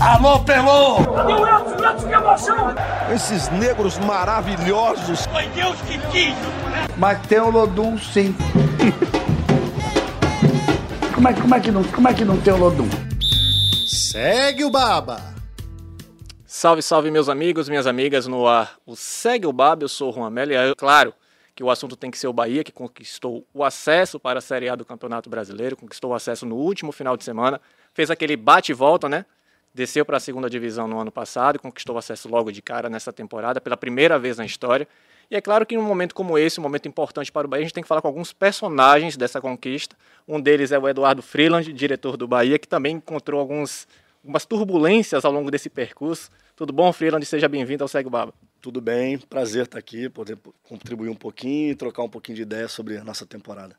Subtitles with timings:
[0.00, 1.04] Alô, Pelô!
[1.14, 1.76] Cadê o Elton?
[1.76, 2.74] O Elton que emoção!
[3.14, 5.26] Esses negros maravilhosos!
[5.26, 6.34] Foi Deus que quis!
[6.96, 8.34] Mas tem o Lodum, sim.
[11.14, 12.88] como, é, como, é que não, como é que não tem o Lodum?
[13.86, 15.34] Segue o Baba!
[16.46, 18.76] Salve, salve, meus amigos, minhas amigas no ar.
[18.86, 21.12] O Segue o Baba, eu sou o Juan e é claro
[21.54, 24.70] que o assunto tem que ser o Bahia, que conquistou o acesso para a Série
[24.70, 27.60] A do Campeonato Brasileiro, conquistou o acesso no último final de semana,
[27.92, 29.26] fez aquele bate e volta, né?
[29.72, 33.12] Desceu para a segunda divisão no ano passado conquistou o acesso logo de cara nessa
[33.12, 34.86] temporada, pela primeira vez na história.
[35.30, 37.62] E é claro que em um momento como esse, um momento importante para o Bahia,
[37.62, 39.96] a gente tem que falar com alguns personagens dessa conquista.
[40.26, 43.86] Um deles é o Eduardo Freeland, diretor do Bahia, que também encontrou alguns,
[44.24, 46.30] algumas turbulências ao longo desse percurso.
[46.56, 47.24] Tudo bom, Freeland?
[47.24, 48.34] Seja bem-vindo ao Segue Baba.
[48.60, 52.66] Tudo bem, prazer estar aqui, poder contribuir um pouquinho e trocar um pouquinho de ideia
[52.66, 53.76] sobre a nossa temporada.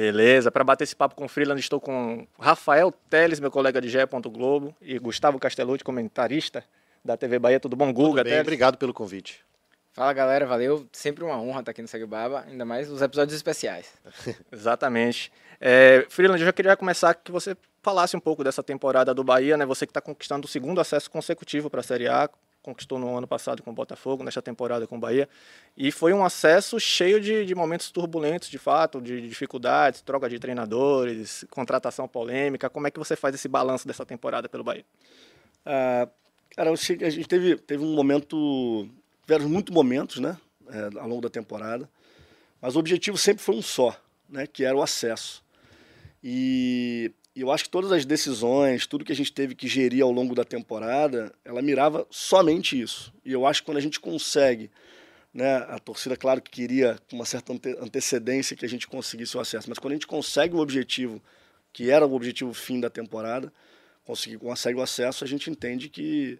[0.00, 3.88] Beleza, para bater esse papo com o Freeland, estou com Rafael Teles, meu colega de
[3.90, 3.98] GE.
[4.32, 6.64] Globo, e Gustavo Castellucci, comentarista
[7.04, 7.60] da TV Bahia.
[7.60, 8.20] Tudo bom, Guga?
[8.20, 8.46] Tudo bem, Teles?
[8.46, 9.44] obrigado pelo convite.
[9.92, 10.88] Fala galera, valeu.
[10.90, 13.92] Sempre uma honra estar aqui no Segue Baba, ainda mais os episódios especiais.
[14.50, 15.30] Exatamente.
[15.60, 19.58] É, Freeland, eu já queria começar que você falasse um pouco dessa temporada do Bahia,
[19.58, 19.66] né?
[19.66, 22.26] Você que está conquistando o segundo acesso consecutivo para a Série A,
[22.62, 25.28] conquistou no ano passado com o Botafogo, nesta temporada com o Bahia.
[25.76, 30.38] E foi um acesso cheio de, de momentos turbulentos, de fato, de dificuldades, troca de
[30.38, 32.68] treinadores, contratação polêmica.
[32.68, 34.84] Como é que você faz esse balanço dessa temporada pelo Bahia?
[35.64, 36.08] Ah,
[36.54, 38.88] cara, a gente teve, teve um momento.
[39.22, 40.36] Tiveram muitos momentos, né?
[40.68, 41.88] É, ao longo da temporada.
[42.60, 43.96] Mas o objetivo sempre foi um só,
[44.28, 44.46] né?
[44.46, 45.42] Que era o acesso.
[46.22, 50.02] E e eu acho que todas as decisões, tudo que a gente teve que gerir
[50.02, 53.12] ao longo da temporada, ela mirava somente isso.
[53.24, 54.70] E eu acho que quando a gente consegue,
[55.32, 59.36] né, a torcida, claro que queria com uma certa ante antecedência que a gente conseguisse
[59.36, 61.22] o acesso, mas quando a gente consegue o objetivo,
[61.72, 63.52] que era o objetivo fim da temporada,
[64.04, 66.36] consegue, consegue o acesso, a gente entende que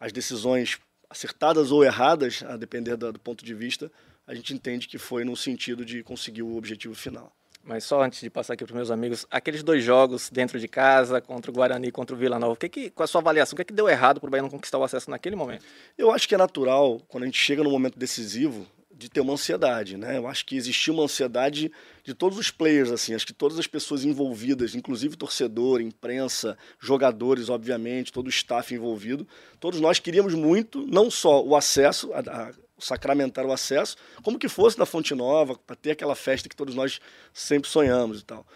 [0.00, 0.78] as decisões
[1.10, 3.92] acertadas ou erradas, a depender do, do ponto de vista,
[4.26, 7.30] a gente entende que foi no sentido de conseguir o objetivo final.
[7.62, 10.66] Mas só antes de passar aqui para os meus amigos, aqueles dois jogos dentro de
[10.66, 13.20] casa, contra o Guarani e contra o Vila Nova, o que que, com a sua
[13.20, 15.64] avaliação, o que, que deu errado para o Bahia não conquistar o acesso naquele momento?
[15.96, 18.66] Eu acho que é natural, quando a gente chega no momento decisivo,
[19.00, 20.18] de ter uma ansiedade, né?
[20.18, 21.72] Eu acho que existiu uma ansiedade
[22.04, 27.48] de todos os players, assim, acho que todas as pessoas envolvidas, inclusive torcedor, imprensa, jogadores,
[27.48, 29.26] obviamente, todo o staff envolvido,
[29.58, 34.48] todos nós queríamos muito, não só o acesso, a, a sacramentar o acesso, como que
[34.48, 37.00] fosse na Fonte Nova, para ter aquela festa que todos nós
[37.32, 38.46] sempre sonhamos e tal.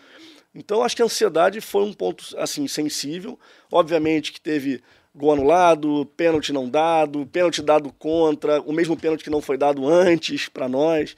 [0.55, 3.39] Então, acho que a ansiedade foi um ponto assim sensível.
[3.71, 4.83] Obviamente que teve
[5.15, 9.87] gol anulado, pênalti não dado, pênalti dado contra, o mesmo pênalti que não foi dado
[9.89, 11.17] antes para nós.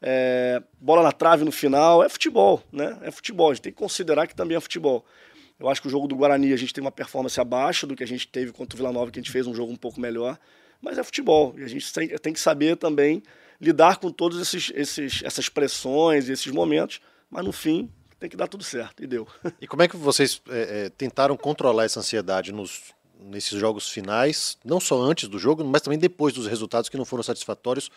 [0.00, 2.98] É, bola na trave no final, é futebol, né?
[3.02, 5.04] É futebol, a gente tem que considerar que também é futebol.
[5.58, 8.04] Eu acho que o jogo do Guarani a gente tem uma performance abaixo do que
[8.04, 10.00] a gente teve contra o Vila Nova, que a gente fez um jogo um pouco
[10.00, 10.38] melhor
[10.80, 11.54] mas é futebol.
[11.58, 13.22] E a gente tem, que saber também
[13.60, 17.00] lidar com todas esses, esses, essas pressões, esses momentos,
[17.30, 19.26] mas no fim tem que dar tudo certo, e deu.
[19.60, 24.58] E como é que vocês é, é, tentaram controlar essa ansiedade nos, nesses jogos finais,
[24.64, 27.90] não só antes do jogo, mas também depois dos resultados que não foram satisfatórios?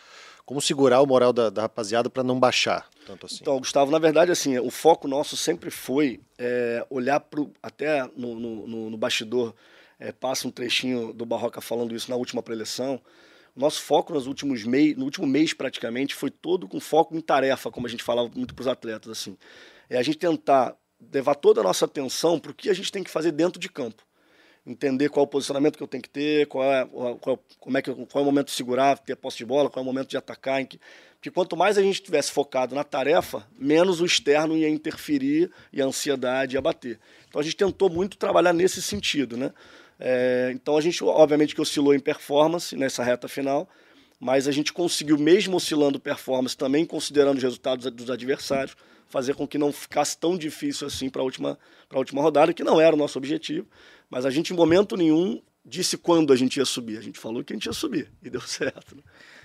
[0.44, 3.38] Como segurar o moral da, da rapaziada para não baixar tanto assim?
[3.40, 8.34] Então, Gustavo, na verdade, assim, o foco nosso sempre foi é, olhar pro, até no,
[8.34, 9.54] no, no, no bastidor
[10.02, 13.00] é, passa um trechinho do Barroca falando isso na última preleção.
[13.54, 17.70] Nosso foco nos últimos mei, no último mês praticamente foi todo com foco em tarefa,
[17.70, 19.38] como a gente falava muito para os atletas assim.
[19.88, 20.74] É a gente tentar
[21.12, 23.68] levar toda a nossa atenção para o que a gente tem que fazer dentro de
[23.68, 24.02] campo.
[24.66, 26.84] Entender qual é o posicionamento que eu tenho que ter, qual é,
[27.20, 29.84] qual, como é, que, qual é o momento de segurar, ter posse de bola, qual
[29.84, 30.60] é o momento de atacar.
[30.60, 30.80] Em que,
[31.14, 35.82] porque quanto mais a gente tivesse focado na tarefa, menos o externo ia interferir e
[35.82, 36.98] a ansiedade ia bater.
[37.28, 39.52] Então a gente tentou muito trabalhar nesse sentido, né?
[40.04, 43.68] É, então a gente, obviamente, que oscilou em performance nessa reta final,
[44.18, 48.76] mas a gente conseguiu, mesmo oscilando performance, também considerando os resultados dos adversários,
[49.06, 51.56] fazer com que não ficasse tão difícil assim para a última,
[51.92, 53.68] última rodada, que não era o nosso objetivo.
[54.10, 56.98] Mas a gente, em momento nenhum, disse quando a gente ia subir.
[56.98, 58.96] A gente falou que a gente ia subir e deu certo.
[58.96, 59.02] Né?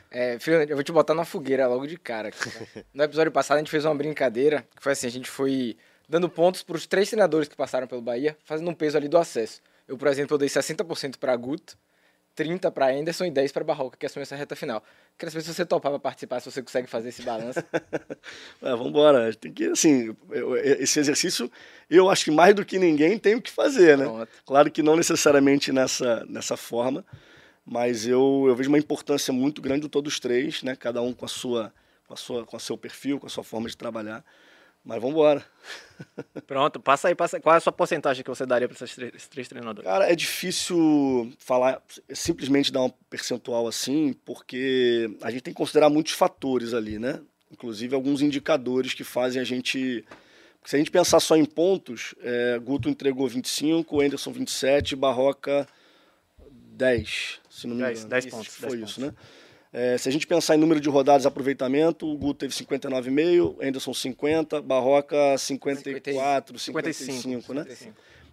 [0.10, 2.32] É, filho, eu vou te botar na fogueira logo de cara.
[2.32, 2.82] Tá?
[2.96, 5.78] No episódio passado a gente fez uma brincadeira, que foi assim, a gente foi
[6.10, 9.20] dando pontos para os três treinadores que passaram pelo Bahia, fazendo um peso ali do
[9.20, 9.62] acesso.
[9.88, 11.78] Eu, por exemplo, eu dei 60% para Guto,
[12.38, 14.84] 30 para Anderson e 10 para Barroca, que assumiu essa reta final.
[15.18, 17.60] Quero saber se você topava participar, se você consegue fazer esse balanço.
[18.62, 19.34] é, vamos embora.
[19.34, 20.16] Tem que, assim,
[20.80, 21.52] esse exercício,
[21.90, 24.06] eu acho que mais do que ninguém tem o que fazer, né?
[24.06, 24.30] Pronto.
[24.46, 27.04] Claro que não necessariamente nessa, nessa forma,
[27.66, 30.76] mas eu, eu vejo uma importância muito grande de todos os três, né?
[30.76, 31.74] Cada um com a sua,
[32.08, 34.24] com a sua, com o seu perfil, com a sua forma de trabalhar.
[34.88, 35.46] Mas vamos embora.
[36.48, 37.44] Pronto, passa aí, passa aí.
[37.44, 39.84] Qual é a sua porcentagem que você daria para esses três, treinadores?
[39.86, 45.90] Cara, é difícil falar, simplesmente dar um percentual assim, porque a gente tem que considerar
[45.90, 47.20] muitos fatores ali, né?
[47.52, 50.06] Inclusive alguns indicadores que fazem a gente.
[50.64, 55.68] Se a gente pensar só em pontos, é, Guto entregou 25, Anderson 27, Barroca
[56.50, 58.10] 10, se não me 10, engano.
[58.10, 59.14] 10 Isso, pontos, Foi 10 isso, né?
[59.74, 63.58] É, se a gente pensar em número de rodadas de aproveitamento, o Guto teve 59,5,
[63.62, 67.66] Anderson 50, Barroca 54, 55, né?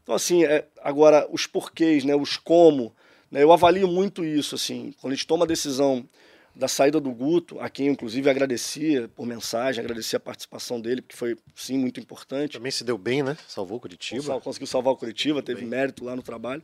[0.03, 2.95] Então, assim, é, agora, os porquês, né, os como,
[3.31, 6.07] né, eu avalio muito isso, assim, quando a gente toma a decisão
[6.55, 11.03] da saída do Guto, a quem eu, inclusive agradecia por mensagem, agradecia a participação dele,
[11.03, 12.53] porque foi, sim, muito importante.
[12.53, 13.37] Também se deu bem, né?
[13.49, 14.41] Salvou o Curitiba.
[14.41, 16.63] Conseguiu salvar o Curitiba, teve mérito lá no trabalho.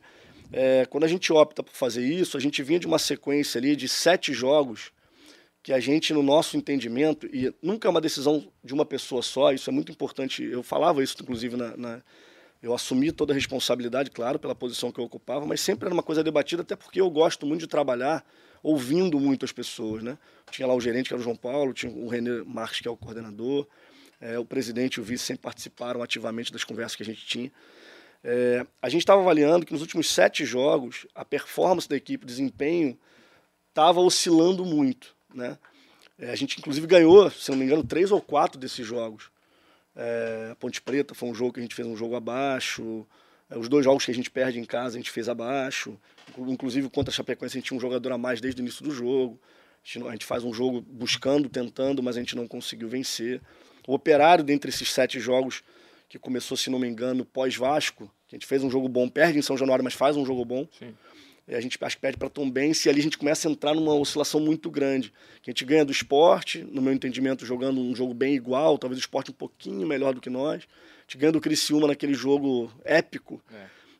[0.51, 3.75] É, quando a gente opta por fazer isso, a gente vinha de uma sequência ali
[3.75, 4.91] de sete jogos
[5.63, 9.51] que a gente, no nosso entendimento, e nunca é uma decisão de uma pessoa só,
[9.53, 10.43] isso é muito importante.
[10.43, 12.01] Eu falava isso, inclusive, na, na-
[12.61, 16.03] eu assumi toda a responsabilidade, claro, pela posição que eu ocupava, mas sempre era uma
[16.03, 18.23] coisa debatida, até porque eu gosto muito de trabalhar
[18.61, 20.03] ouvindo muito as pessoas.
[20.03, 20.17] Né?
[20.51, 22.91] Tinha lá o gerente, que era o João Paulo, tinha o René Marques, que é
[22.91, 23.67] o coordenador,
[24.19, 27.51] é, o presidente e o vice sempre participaram ativamente das conversas que a gente tinha.
[28.23, 32.27] É, a gente estava avaliando que nos últimos sete jogos, a performance da equipe, o
[32.27, 32.97] desempenho,
[33.69, 35.15] estava oscilando muito.
[35.33, 35.57] Né?
[36.19, 39.31] É, a gente, inclusive, ganhou, se não me engano, três ou quatro desses jogos.
[39.95, 43.05] É, Ponte Preta foi um jogo que a gente fez um jogo abaixo.
[43.49, 45.97] É, os dois jogos que a gente perde em casa, a gente fez abaixo.
[46.29, 48.83] Inclu- Inclusive, contra a Chapecoense, a gente tinha um jogador a mais desde o início
[48.83, 49.39] do jogo.
[49.83, 53.41] A gente, a gente faz um jogo buscando, tentando, mas a gente não conseguiu vencer.
[53.87, 55.63] O Operário, dentre esses sete jogos,
[56.11, 59.39] que começou, se não me engano, pós-Vasco, que a gente fez um jogo bom, perde
[59.39, 60.67] em São Januário, mas faz um jogo bom.
[61.47, 63.51] E a gente acho que perde para Tom Benz e ali a gente começa a
[63.51, 65.13] entrar numa oscilação muito grande.
[65.41, 68.99] Que a gente ganha do esporte, no meu entendimento, jogando um jogo bem igual, talvez
[68.99, 70.63] o esporte um pouquinho melhor do que nós.
[70.63, 73.41] A gente ganha do Criciúma naquele jogo épico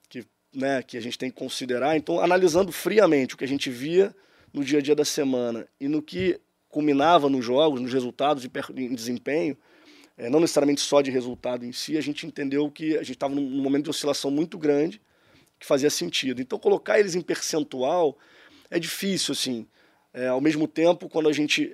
[0.09, 1.95] que, né, que a gente tem que considerar.
[1.95, 4.13] Então, analisando friamente o que a gente via
[4.51, 6.37] no dia a dia da semana e no que
[6.67, 9.57] culminava nos jogos, nos resultados e em desempenho,
[10.17, 13.33] eh, não necessariamente só de resultado em si, a gente entendeu que a gente estava
[13.33, 15.01] num momento de oscilação muito grande
[15.59, 16.41] que fazia sentido.
[16.41, 18.17] Então, colocar eles em percentual
[18.69, 19.67] é difícil, assim.
[20.13, 21.71] É, ao mesmo tempo, quando a gente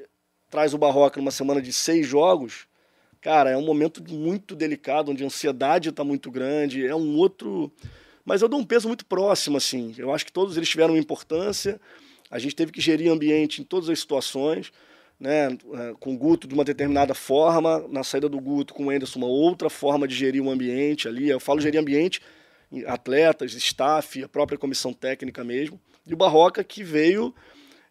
[0.49, 2.67] traz o Barroca numa semana de seis jogos,
[3.21, 7.71] cara, é um momento muito delicado, onde a ansiedade está muito grande, é um outro...
[8.25, 9.95] Mas eu dou um peso muito próximo, assim.
[9.97, 11.79] Eu acho que todos eles tiveram importância,
[12.29, 14.71] a gente teve que gerir ambiente em todas as situações,
[15.19, 18.93] né, é, com o Guto de uma determinada forma, na saída do Guto com o
[18.93, 21.29] Enderson uma outra forma de gerir o ambiente ali.
[21.29, 22.21] Eu falo gerir ambiente,
[22.85, 25.79] atletas, staff, a própria comissão técnica mesmo.
[26.05, 27.33] E o Barroca que veio,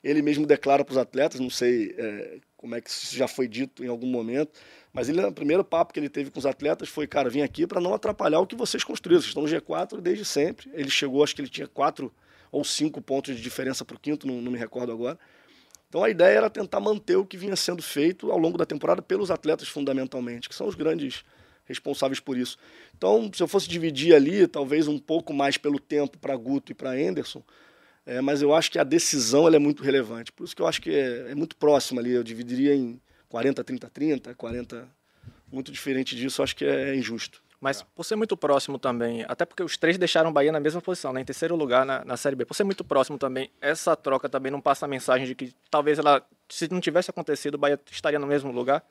[0.02, 3.46] ele mesmo declara para os atletas, não sei é, como é que isso já foi
[3.48, 4.52] dito em algum momento,
[4.92, 7.66] mas ele, o primeiro papo que ele teve com os atletas foi, cara, vim aqui
[7.66, 9.20] para não atrapalhar o que vocês construíram.
[9.20, 10.70] Vocês estão no G4 desde sempre.
[10.72, 12.10] Ele chegou, acho que ele tinha quatro
[12.50, 15.18] ou cinco pontos de diferença para o quinto, não, não me recordo agora.
[15.88, 19.00] Então a ideia era tentar manter o que vinha sendo feito ao longo da temporada
[19.00, 21.24] pelos atletas fundamentalmente, que são os grandes
[21.64, 22.56] responsáveis por isso.
[22.96, 26.74] Então, se eu fosse dividir ali, talvez um pouco mais pelo tempo para Guto e
[26.74, 27.42] para Anderson,
[28.06, 30.32] é, mas eu acho que a decisão é muito relevante.
[30.32, 32.12] Por isso que eu acho que é, é muito próximo ali.
[32.12, 34.88] Eu dividiria em 40, 30, 30, 40.
[35.50, 37.42] Muito diferente disso, acho que é, é injusto.
[37.60, 40.80] Mas por ser muito próximo também, até porque os três deixaram o Bahia na mesma
[40.80, 42.44] posição, né, em terceiro lugar na, na Série B.
[42.44, 45.98] Por ser muito próximo também, essa troca também não passa a mensagem de que talvez
[45.98, 48.84] ela, se não tivesse acontecido, o Bahia estaria no mesmo lugar?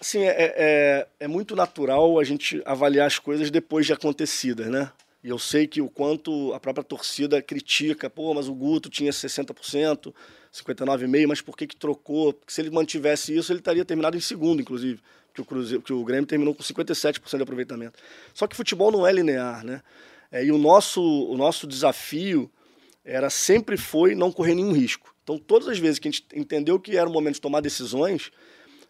[0.00, 4.90] Assim, é, é, é muito natural a gente avaliar as coisas depois de acontecidas, né?
[5.22, 9.10] E eu sei que o quanto a própria torcida critica, pô, mas o Guto tinha
[9.10, 10.12] 60%,
[10.52, 12.34] 59,5%, mas por que, que trocou?
[12.34, 15.00] Porque se ele mantivesse isso, ele estaria terminado em segundo, inclusive.
[15.34, 17.98] Que o, Cruzeiro, que o Grêmio terminou com 57% de aproveitamento.
[18.32, 19.82] Só que futebol não é linear, né?
[20.30, 22.50] É, e o nosso, o nosso desafio
[23.04, 25.14] era sempre foi não correr nenhum risco.
[25.22, 28.30] Então, todas as vezes que a gente entendeu que era o momento de tomar decisões,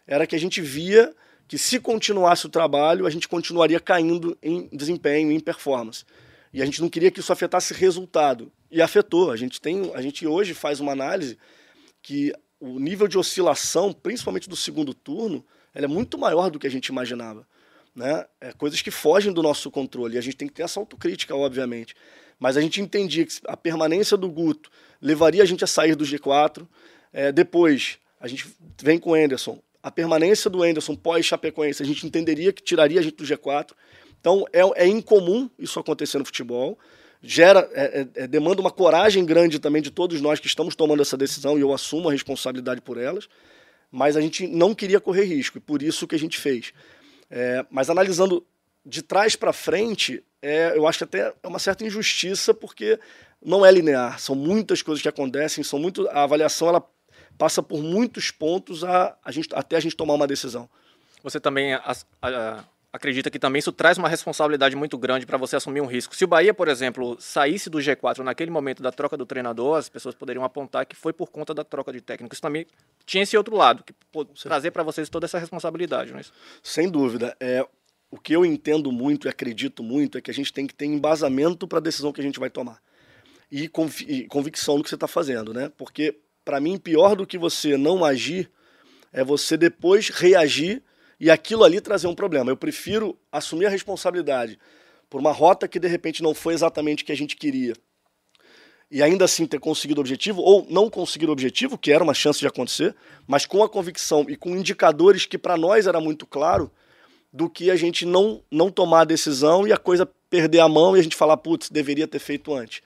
[0.05, 1.13] era que a gente via
[1.47, 6.03] que se continuasse o trabalho, a gente continuaria caindo em desempenho, em performance.
[6.53, 8.51] E a gente não queria que isso afetasse resultado.
[8.71, 9.31] E afetou.
[9.31, 11.37] A gente tem, a gente hoje faz uma análise
[12.01, 15.45] que o nível de oscilação, principalmente do segundo turno,
[15.75, 17.45] ela é muito maior do que a gente imaginava.
[17.93, 18.25] Né?
[18.39, 20.15] É coisas que fogem do nosso controle.
[20.15, 21.93] E a gente tem que ter essa autocrítica, obviamente.
[22.39, 26.05] Mas a gente entendia que a permanência do Guto levaria a gente a sair do
[26.05, 26.65] G4.
[27.13, 28.47] É, depois, a gente
[28.81, 29.61] vem com o Anderson.
[29.83, 33.71] A permanência do Anderson pós-Chapecoense, a gente entenderia que tiraria a gente do G4.
[34.19, 36.79] Então, é, é incomum isso acontecer no futebol.
[37.21, 41.01] Gera, é, é, é, demanda uma coragem grande também de todos nós que estamos tomando
[41.01, 43.27] essa decisão, e eu assumo a responsabilidade por elas.
[43.95, 46.73] Mas a gente não queria correr risco, e por isso que a gente fez.
[47.31, 48.45] É, mas analisando
[48.85, 52.99] de trás para frente, é, eu acho que até é uma certa injustiça, porque
[53.41, 54.19] não é linear.
[54.19, 56.09] São muitas coisas que acontecem, são muito.
[56.09, 56.85] A avaliação ela
[57.37, 60.69] passa por muitos pontos a, a gente, até a gente tomar uma decisão.
[61.23, 65.57] Você também a, a, acredita que também isso traz uma responsabilidade muito grande para você
[65.57, 66.15] assumir um risco.
[66.15, 69.89] Se o Bahia, por exemplo, saísse do G4 naquele momento da troca do treinador, as
[69.89, 72.33] pessoas poderiam apontar que foi por conta da troca de técnico.
[72.33, 72.65] Isso também
[73.05, 76.33] tinha esse outro lado, que pô, trazer para vocês toda essa responsabilidade, não é isso?
[76.63, 77.35] Sem dúvida.
[77.39, 77.67] É,
[78.09, 80.85] o que eu entendo muito e acredito muito é que a gente tem que ter
[80.85, 82.81] embasamento para a decisão que a gente vai tomar.
[83.51, 83.69] E,
[84.07, 85.69] e convicção no que você está fazendo, né?
[85.77, 88.49] Porque, para mim, pior do que você não agir
[89.11, 90.81] é você depois reagir
[91.19, 92.51] e aquilo ali trazer um problema.
[92.51, 94.59] Eu prefiro assumir a responsabilidade
[95.09, 97.73] por uma rota que de repente não foi exatamente o que a gente queria
[98.89, 102.13] e ainda assim ter conseguido o objetivo, ou não conseguir o objetivo, que era uma
[102.13, 102.95] chance de acontecer,
[103.27, 106.71] mas com a convicção e com indicadores que para nós era muito claro,
[107.33, 110.95] do que a gente não, não tomar a decisão e a coisa perder a mão
[110.95, 112.81] e a gente falar, putz, deveria ter feito antes.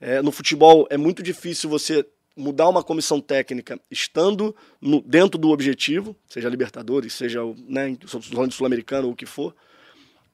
[0.00, 2.06] É, no futebol é muito difícil você
[2.38, 7.96] mudar uma comissão técnica estando no, dentro do objetivo, seja Libertadores, seja né,
[8.50, 9.54] Sul-Americano ou o que for,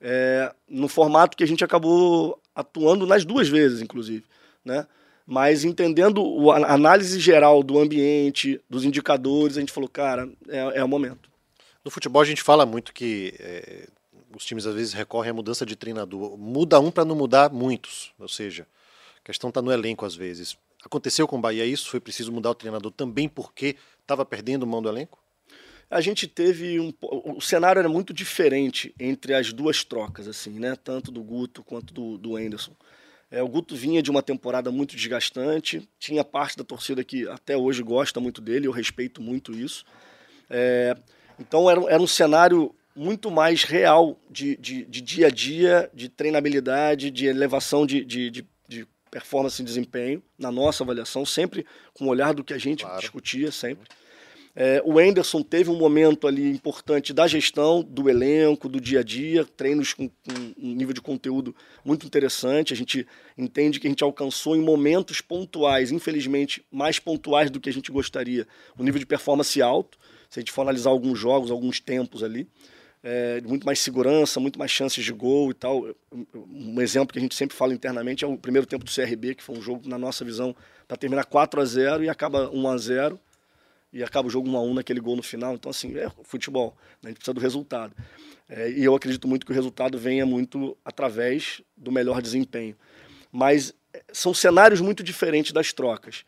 [0.00, 4.24] é, no formato que a gente acabou atuando nas duas vezes, inclusive.
[4.62, 4.86] Né?
[5.26, 10.84] Mas entendendo a análise geral do ambiente, dos indicadores, a gente falou, cara, é, é
[10.84, 11.30] o momento.
[11.82, 13.88] No futebol a gente fala muito que é,
[14.36, 16.36] os times às vezes recorrem à mudança de treinador.
[16.36, 18.12] Muda um para não mudar muitos.
[18.18, 18.66] Ou seja,
[19.18, 20.56] a questão está no elenco às vezes.
[20.84, 21.88] Aconteceu com o Bahia isso?
[21.88, 25.18] Foi preciso mudar o treinador também porque estava perdendo mão do elenco?
[25.90, 26.92] A gente teve um.
[27.00, 30.76] O cenário era muito diferente entre as duas trocas, assim, né?
[30.76, 32.72] Tanto do Guto quanto do, do Anderson.
[33.30, 37.56] É, o Guto vinha de uma temporada muito desgastante, tinha parte da torcida que até
[37.56, 39.84] hoje gosta muito dele, eu respeito muito isso.
[40.48, 40.96] É,
[41.38, 46.08] então era, era um cenário muito mais real de, de, de, dia a dia, de
[46.08, 48.46] treinabilidade, de elevação de, de, de
[49.14, 53.00] performance e desempenho, na nossa avaliação, sempre com o olhar do que a gente claro.
[53.00, 53.86] discutia, sempre.
[54.56, 59.02] É, o Enderson teve um momento ali importante da gestão, do elenco, do dia a
[59.04, 61.54] dia, treinos com, com, um nível de conteúdo
[61.84, 62.72] muito interessante.
[62.72, 63.06] A gente
[63.38, 67.92] entende que a gente alcançou em momentos pontuais, infelizmente mais pontuais do que a gente
[67.92, 69.96] gostaria, um nível de performance alto.
[70.28, 72.48] Se a gente for analisar alguns jogos, alguns tempos ali
[73.06, 75.86] é, muito mais segurança, muito mais chances de gol e tal.
[76.34, 79.42] Um exemplo que a gente sempre fala internamente é o primeiro tempo do CRB, que
[79.42, 80.56] foi um jogo, na nossa visão,
[80.88, 83.20] para terminar 4 a 0 e acaba 1 a 0
[83.92, 85.54] e acaba o jogo 1 a 1 naquele gol no final.
[85.54, 87.04] Então, assim, é futebol, né?
[87.04, 87.94] a gente precisa do resultado.
[88.48, 92.74] É, e eu acredito muito que o resultado venha muito através do melhor desempenho.
[93.30, 96.24] Mas é, são cenários muito diferentes das trocas.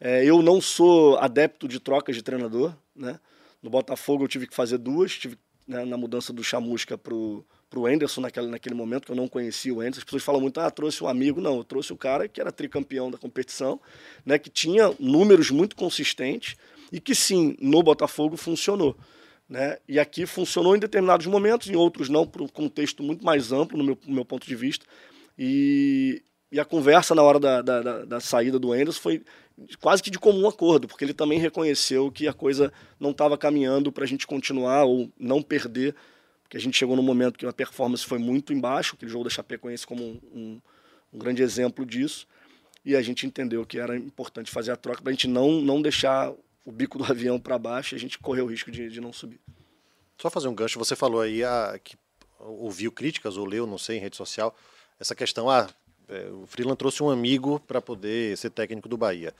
[0.00, 3.18] É, eu não sou adepto de trocas de treinador, né?
[3.60, 5.36] No Botafogo eu tive que fazer duas, tive
[5.70, 9.72] né, na mudança do Chamusca pro pro Anderson naquele, naquele momento, que eu não conhecia
[9.72, 10.00] o Anderson.
[10.00, 11.40] As pessoas falam muito, ah, trouxe um amigo.
[11.40, 13.80] Não, eu trouxe o cara que era tricampeão da competição,
[14.26, 16.56] né, que tinha números muito consistentes
[16.90, 18.96] e que sim, no Botafogo funcionou.
[19.48, 19.78] Né?
[19.88, 23.78] E aqui funcionou em determinados momentos, em outros não, por um contexto muito mais amplo,
[23.78, 24.84] no meu, meu ponto de vista.
[25.38, 26.20] E,
[26.52, 29.22] e a conversa na hora da, da, da, da saída do Anderson foi
[29.80, 33.92] quase que de comum acordo, porque ele também reconheceu que a coisa não estava caminhando
[33.92, 35.94] para a gente continuar ou não perder,
[36.42, 39.30] porque a gente chegou num momento que a performance foi muito embaixo, aquele jogo da
[39.30, 40.60] Chapecoense como um, um,
[41.12, 42.26] um grande exemplo disso,
[42.84, 45.80] e a gente entendeu que era importante fazer a troca para a gente não, não
[45.82, 46.32] deixar
[46.64, 49.12] o bico do avião para baixo e a gente correr o risco de, de não
[49.12, 49.38] subir.
[50.18, 51.96] Só fazer um gancho, você falou aí a, que
[52.38, 54.56] ouviu críticas ou leu, não sei, em rede social,
[54.98, 55.68] essa questão, ah,
[56.10, 59.32] é, o Freeland trouxe um amigo para poder ser técnico do Bahia.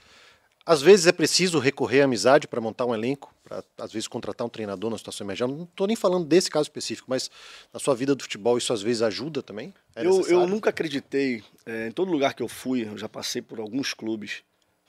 [0.65, 4.47] Às vezes é preciso recorrer à amizade para montar um elenco, para às vezes contratar
[4.47, 5.53] um treinador na situação emergente.
[5.53, 7.31] Não estou nem falando desse caso específico, mas
[7.73, 9.75] na sua vida do futebol isso às vezes ajuda também?
[9.97, 13.43] É eu, eu, nunca acreditei, é, em todo lugar que eu fui, eu já passei
[13.43, 14.43] por alguns clubes,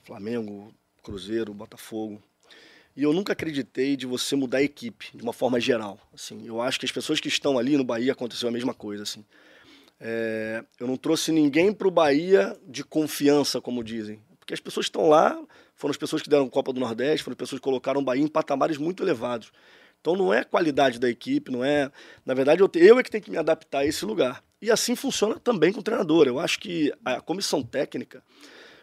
[0.03, 0.71] Flamengo,
[1.01, 2.21] Cruzeiro, Botafogo,
[2.95, 5.97] e eu nunca acreditei de você mudar a equipe de uma forma geral.
[6.13, 9.03] Assim, eu acho que as pessoas que estão ali no Bahia aconteceu a mesma coisa.
[9.03, 9.23] Assim.
[10.01, 14.19] É, eu não trouxe ninguém para o Bahia de confiança, como dizem.
[14.39, 15.39] Porque as pessoas estão lá
[15.81, 18.23] foram as pessoas que deram Copa do Nordeste, foram as pessoas que colocaram o Bahia
[18.23, 19.51] em patamares muito elevados.
[19.99, 21.91] Então não é a qualidade da equipe, não é.
[22.23, 24.43] Na verdade, eu, eu é que tenho que me adaptar a esse lugar.
[24.61, 26.27] E assim funciona também com o treinador.
[26.27, 28.23] Eu acho que a comissão técnica,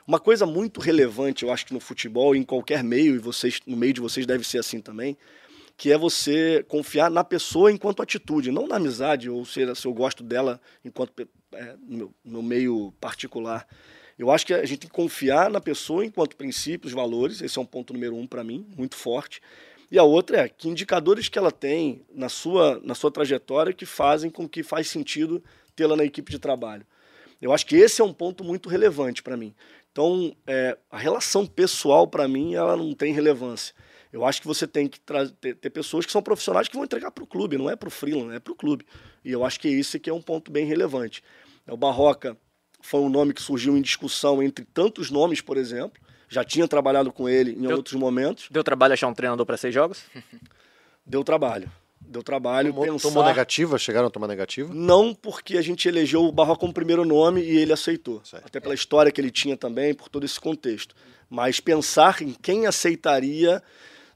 [0.05, 3.77] uma coisa muito relevante, eu acho que no futebol, em qualquer meio, e vocês, no
[3.77, 5.17] meio de vocês deve ser assim também,
[5.79, 9.95] que é você confiar na pessoa enquanto atitude, não na amizade, ou seja, se eu
[9.95, 11.13] gosto dela enquanto
[11.53, 13.65] é, no, no meio particular.
[14.19, 17.63] Eu acho que a gente tem que confiar na pessoa enquanto princípios, valores, esse é
[17.63, 19.41] um ponto número um para mim, muito forte.
[19.89, 23.87] E a outra é que indicadores que ela tem na sua, na sua trajetória que
[23.87, 25.41] fazem com que faz sentido
[25.77, 26.85] tê-la na equipe de trabalho.
[27.41, 29.55] Eu acho que esse é um ponto muito relevante para mim.
[29.93, 33.73] Então, é, a relação pessoal, para mim, ela não tem relevância.
[34.13, 37.11] Eu acho que você tem que ter, ter, pessoas que são profissionais que vão entregar
[37.11, 38.87] para o clube, não é para o freelance, é para o clube.
[39.25, 41.23] E eu acho que esse que é um ponto bem relevante.
[41.67, 42.37] O Barroca
[42.81, 46.01] foi um nome que surgiu em discussão entre tantos nomes, por exemplo.
[46.29, 48.49] Já tinha trabalhado com ele em deu, outros momentos.
[48.51, 50.03] Deu trabalho achar um treinador para seis jogos?
[51.05, 51.71] Deu trabalho.
[52.01, 52.73] Deu trabalho.
[52.73, 53.09] Tomou, pensar...
[53.09, 53.79] tomou negativa?
[53.79, 54.73] Chegaram a tomar negativa?
[54.73, 58.23] Não, porque a gente elegeu o Barroca como primeiro nome e ele aceitou.
[58.25, 58.47] Certo.
[58.47, 60.95] Até pela história que ele tinha também, por todo esse contexto.
[61.29, 63.63] Mas pensar em quem aceitaria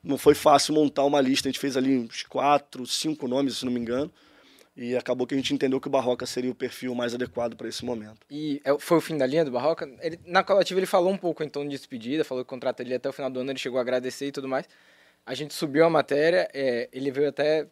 [0.03, 1.49] não foi fácil montar uma lista.
[1.49, 4.11] A gente fez ali uns quatro, cinco nomes, se não me engano.
[4.75, 7.69] E acabou que a gente entendeu que o Barroca seria o perfil mais adequado para
[7.69, 8.19] esse momento.
[8.31, 9.89] E é, foi o fim da linha do Barroca?
[10.01, 12.95] Ele, na coletiva ele falou um pouco tom de despedida, falou que o contrato dele
[12.95, 14.67] até o final do ano, ele chegou a agradecer e tudo mais.
[15.27, 17.67] A gente subiu a matéria, é, ele veio até.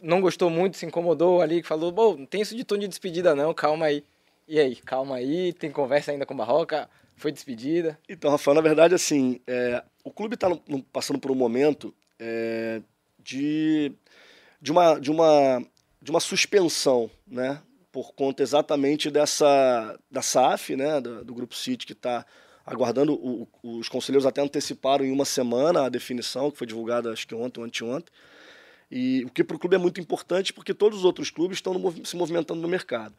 [0.00, 3.34] Não gostou muito, se incomodou ali, falou: Bom, não tem isso de tom de despedida
[3.34, 4.04] não, calma aí.
[4.46, 6.88] E aí, calma aí, tem conversa ainda com o Barroca?
[7.22, 7.96] Foi despedida?
[8.08, 10.48] Então, Rafael, na verdade, assim, é, o clube está
[10.92, 12.82] passando por um momento é,
[13.22, 13.92] de,
[14.60, 15.62] de, uma, de uma
[16.02, 17.62] de uma suspensão, né?
[17.92, 21.00] Por conta exatamente dessa da SAF, né?
[21.00, 22.26] Do, do Grupo City que está
[22.66, 23.14] aguardando.
[23.14, 27.36] O, os conselheiros até anteciparam em uma semana a definição, que foi divulgada acho que
[27.36, 28.12] ontem ou anteontem.
[28.90, 31.72] E o que para o clube é muito importante, porque todos os outros clubes estão
[32.04, 33.14] se movimentando no mercado.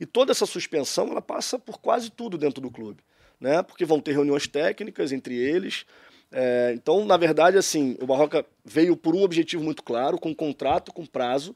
[0.00, 3.00] E toda essa suspensão ela passa por quase tudo dentro do clube,
[3.40, 3.62] né?
[3.62, 5.84] Porque vão ter reuniões técnicas entre eles.
[6.32, 10.34] É, então, na verdade, assim, o Barroca veio por um objetivo muito claro, com um
[10.34, 11.54] contrato, com prazo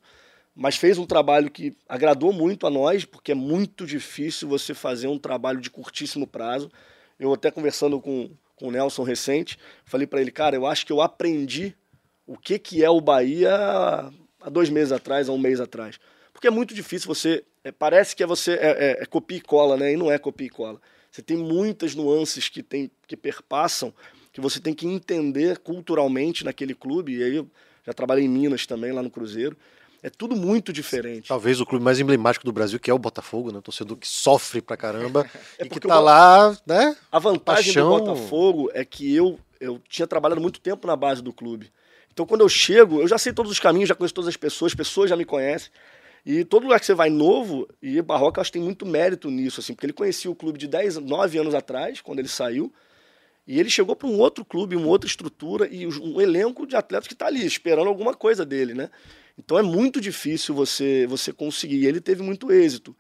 [0.61, 5.06] mas fez um trabalho que agradou muito a nós, porque é muito difícil você fazer
[5.06, 6.68] um trabalho de curtíssimo prazo.
[7.16, 10.92] Eu até conversando com, com o Nelson recente, falei para ele, cara, eu acho que
[10.92, 11.76] eu aprendi
[12.26, 16.00] o que, que é o Bahia há dois meses atrás, há um mês atrás.
[16.32, 17.44] Porque é muito difícil você.
[17.62, 19.92] É, parece que é você é, é, é, copia e cola, né?
[19.92, 20.80] E não é copia e cola.
[21.18, 23.92] Você tem muitas nuances que, tem, que perpassam,
[24.33, 27.16] que você tem que entender culturalmente naquele clube.
[27.16, 27.50] E aí eu
[27.85, 29.57] já trabalhei em Minas também, lá no Cruzeiro.
[30.00, 31.26] É tudo muito diferente.
[31.26, 33.59] Talvez o clube mais emblemático do Brasil, que é o Botafogo, né?
[33.59, 35.28] O torcedor que sofre pra caramba
[35.59, 36.96] é e que tá lá, né?
[37.11, 37.98] A vantagem paixão...
[37.98, 41.68] do Botafogo é que eu, eu tinha trabalhado muito tempo na base do clube.
[42.12, 44.70] Então quando eu chego, eu já sei todos os caminhos, já conheço todas as pessoas,
[44.70, 45.72] as pessoas já me conhecem.
[46.24, 49.61] E todo lugar que você vai novo, e Barroca acho que tem muito mérito nisso,
[49.61, 52.72] assim, porque ele conhecia o clube de 10, 9 anos atrás, quando ele saiu,
[53.46, 57.09] e ele chegou para um outro clube, uma outra estrutura e um elenco de atletas
[57.09, 58.90] que está ali, esperando alguma coisa dele, né?
[59.38, 61.87] Então é muito difícil você, você conseguir.
[61.87, 62.94] Ele teve muito êxito.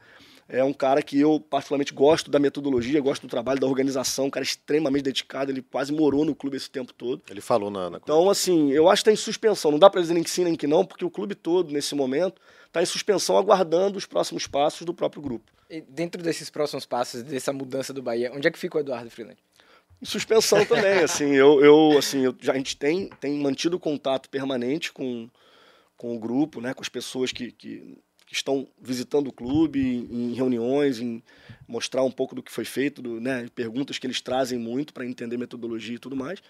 [0.48, 4.30] É um cara que eu particularmente gosto da metodologia, gosto do trabalho, da organização, um
[4.30, 7.22] cara extremamente dedicado, ele quase morou no clube esse tempo todo.
[7.28, 9.70] Ele falou na, na Então, assim, eu acho que está em suspensão.
[9.70, 11.94] Não dá para dizer nem que sim, nem que não, porque o clube todo, nesse
[11.94, 15.52] momento, está em suspensão, aguardando os próximos passos do próprio grupo.
[15.68, 19.10] E dentro desses próximos passos, dessa mudança do Bahia, onde é que fica o Eduardo
[19.10, 19.36] Freeland?
[20.00, 24.30] Em suspensão também, assim, eu, eu assim, eu, já, a gente tem, tem mantido contato
[24.30, 25.28] permanente com
[25.98, 27.98] com o grupo, né, com as pessoas que, que,
[28.28, 31.22] que estão visitando o clube, em, reuniões, em
[31.66, 35.06] mostrar um pouco do que foi feito, do, né, perguntas que eles trazem muito para
[35.06, 36.42] entender metodologia e tudo mais.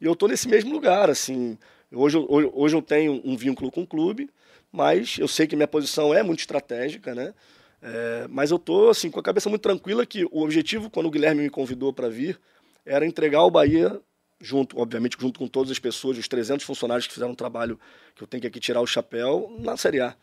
[0.00, 1.58] E eu estou nesse mesmo lugar, assim.
[1.92, 4.30] Hoje, hoje, hoje eu tenho um vínculo com o clube,
[4.70, 7.34] mas eu sei que minha posição é muito estratégica, né?
[7.82, 11.10] É, mas eu estou assim, com a cabeça muito tranquila que o objetivo, quando o
[11.10, 12.40] Guilherme me convidou para vir,
[12.86, 14.00] era entregar ao Bahia
[14.40, 17.78] junto, obviamente, junto com todas as pessoas, os 300 funcionários que fizeram um trabalho
[18.14, 20.14] que eu tenho que aqui tirar o chapéu na Série A.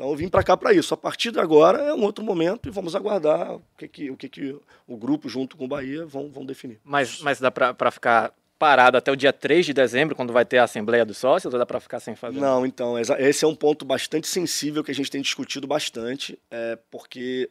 [0.00, 0.94] Então eu vim para cá para isso.
[0.94, 4.16] A partir de agora é um outro momento e vamos aguardar o que, que, o,
[4.16, 4.56] que, que
[4.88, 6.80] o grupo, junto com o Bahia, vão, vão definir.
[6.82, 10.56] Mas, mas dá para ficar parado até o dia 3 de dezembro, quando vai ter
[10.56, 12.40] a Assembleia dos Sócios, ou dá para ficar sem fazer?
[12.40, 16.78] Não, então, esse é um ponto bastante sensível que a gente tem discutido bastante, é,
[16.90, 17.50] porque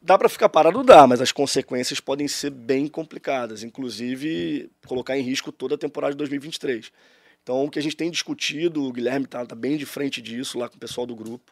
[0.00, 0.84] Dá para ficar parado?
[0.84, 6.12] Dá, mas as consequências podem ser bem complicadas, inclusive colocar em risco toda a temporada
[6.12, 6.92] de 2023.
[7.48, 10.58] Então, o que a gente tem discutido, o Guilherme está tá bem de frente disso
[10.58, 11.50] lá com o pessoal do grupo,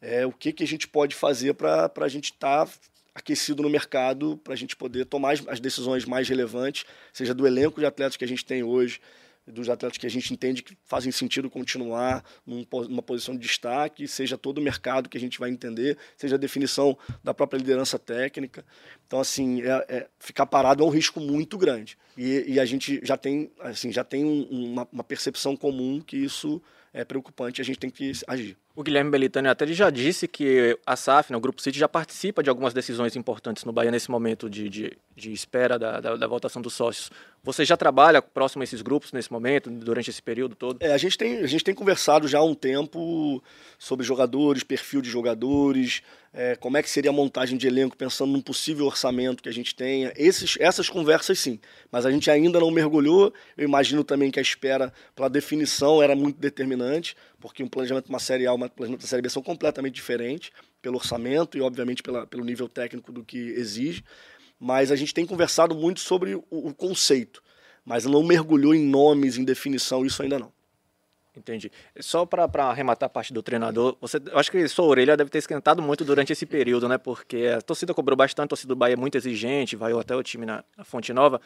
[0.00, 2.72] é o que, que a gente pode fazer para a gente estar tá
[3.12, 7.44] aquecido no mercado, para a gente poder tomar as, as decisões mais relevantes, seja do
[7.44, 9.00] elenco de atletas que a gente tem hoje,
[9.46, 14.38] dos atletas que a gente entende que fazem sentido continuar numa posição de destaque, seja
[14.38, 18.64] todo o mercado que a gente vai entender, seja a definição da própria liderança técnica.
[19.06, 21.98] Então, assim, é, é, ficar parado é um risco muito grande.
[22.16, 26.16] E, e a gente já tem, assim, já tem um, uma, uma percepção comum que
[26.16, 28.56] isso é preocupante e a gente tem que agir.
[28.74, 32.42] O Guilherme Belitani até já disse que a SAF, né, o Grupo City, já participa
[32.42, 36.26] de algumas decisões importantes no Bahia nesse momento de, de, de espera da, da, da,
[36.26, 37.10] votação dos sócios.
[37.44, 40.78] Você já trabalha próximo a esses grupos nesse momento, durante esse período todo?
[40.80, 43.42] É, a gente tem, a gente tem conversado já há um tempo
[43.78, 48.32] sobre jogadores, perfil de jogadores, é, como é que seria a montagem de elenco, pensando
[48.32, 50.12] num possível orçamento que a gente tenha.
[50.16, 53.34] Esses, essas conversas sim, mas a gente ainda não mergulhou.
[53.54, 58.10] Eu imagino também que a espera pela definição era muito determinante, porque um planejamento de
[58.10, 61.60] uma Série A e um planejamento da Série B são completamente diferentes, pelo orçamento e,
[61.60, 64.04] obviamente, pela, pelo nível técnico do que exige.
[64.60, 67.42] Mas a gente tem conversado muito sobre o, o conceito,
[67.84, 70.52] mas não mergulhou em nomes, em definição, isso ainda não.
[71.36, 71.72] Entendi.
[71.98, 75.38] Só para arrematar a parte do treinador, você, eu acho que sua orelha deve ter
[75.38, 76.98] esquentado muito durante esse período, né?
[76.98, 80.22] Porque a torcida cobrou bastante, a torcida do Bahia é muito exigente, vai até o
[80.22, 81.40] time na, na Fonte Nova.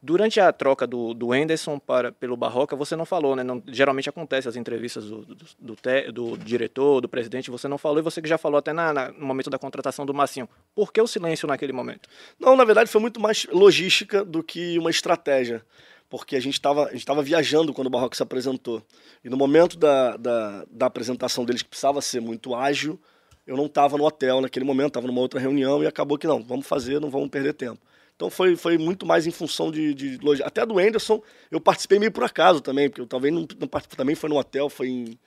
[0.00, 3.42] Durante a troca do, do Anderson para, pelo Barroca, você não falou, né?
[3.42, 7.78] Não, geralmente acontece as entrevistas do, do, do, te, do, diretor, do presidente, você não
[7.78, 10.48] falou, e você que já falou até na, na, no momento da contratação do Massinho.
[10.72, 12.08] Por que o silêncio naquele momento?
[12.38, 15.64] Não, na verdade foi muito mais logística do que uma estratégia
[16.08, 18.82] porque a gente estava viajando quando o Barroco se apresentou.
[19.22, 22.98] E no momento da, da, da apresentação deles, que precisava ser muito ágil,
[23.46, 26.42] eu não estava no hotel naquele momento, estava numa outra reunião e acabou que não,
[26.42, 27.80] vamos fazer, não vamos perder tempo.
[28.14, 32.10] Então foi, foi muito mais em função de, de Até do Anderson eu participei meio
[32.10, 35.18] por acaso também, porque eu talvez não, não também foi no hotel, foi em,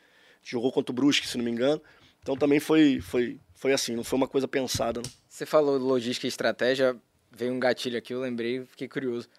[0.44, 1.82] jogou contra o Brusque, se não me engano.
[2.22, 5.02] Então também foi, foi, foi assim, não foi uma coisa pensada.
[5.04, 5.12] Não.
[5.28, 6.96] Você falou logística e estratégia,
[7.32, 9.30] veio um gatilho aqui, eu lembrei, fiquei curioso.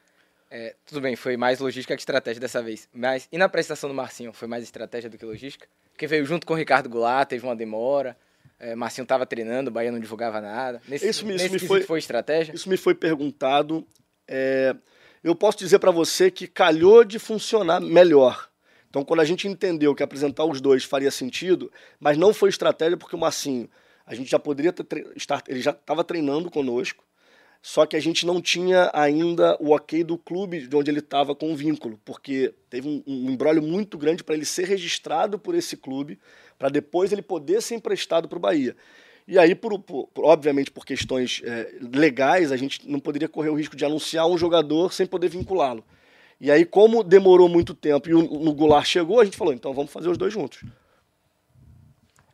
[0.54, 2.86] É, tudo bem, foi mais logística que estratégia dessa vez.
[2.92, 5.66] Mas e na prestação do Marcinho, foi mais estratégia do que logística?
[5.92, 8.14] Porque veio junto com o Ricardo Goulart, teve uma demora.
[8.60, 10.82] É, Marcinho estava treinando, o Bahia não divulgava nada.
[10.86, 12.54] Nesse, isso me, isso me foi, foi estratégia?
[12.54, 13.86] Isso me foi perguntado.
[14.28, 14.76] É,
[15.24, 18.50] eu posso dizer para você que calhou de funcionar melhor.
[18.90, 22.98] Então, quando a gente entendeu que apresentar os dois faria sentido, mas não foi estratégia
[22.98, 23.70] porque o Marcinho,
[24.04, 27.02] a gente já poderia ter, estar, ele já estava treinando conosco,
[27.62, 31.32] só que a gente não tinha ainda o ok do clube de onde ele estava
[31.32, 35.76] com o vínculo, porque teve um, um muito grande para ele ser registrado por esse
[35.76, 36.18] clube,
[36.58, 38.76] para depois ele poder ser emprestado para o Bahia.
[39.28, 43.54] E aí, por, por, obviamente, por questões é, legais, a gente não poderia correr o
[43.54, 45.84] risco de anunciar um jogador sem poder vinculá-lo.
[46.40, 49.72] E aí, como demorou muito tempo e o, no Goulart chegou, a gente falou, então
[49.72, 50.64] vamos fazer os dois juntos.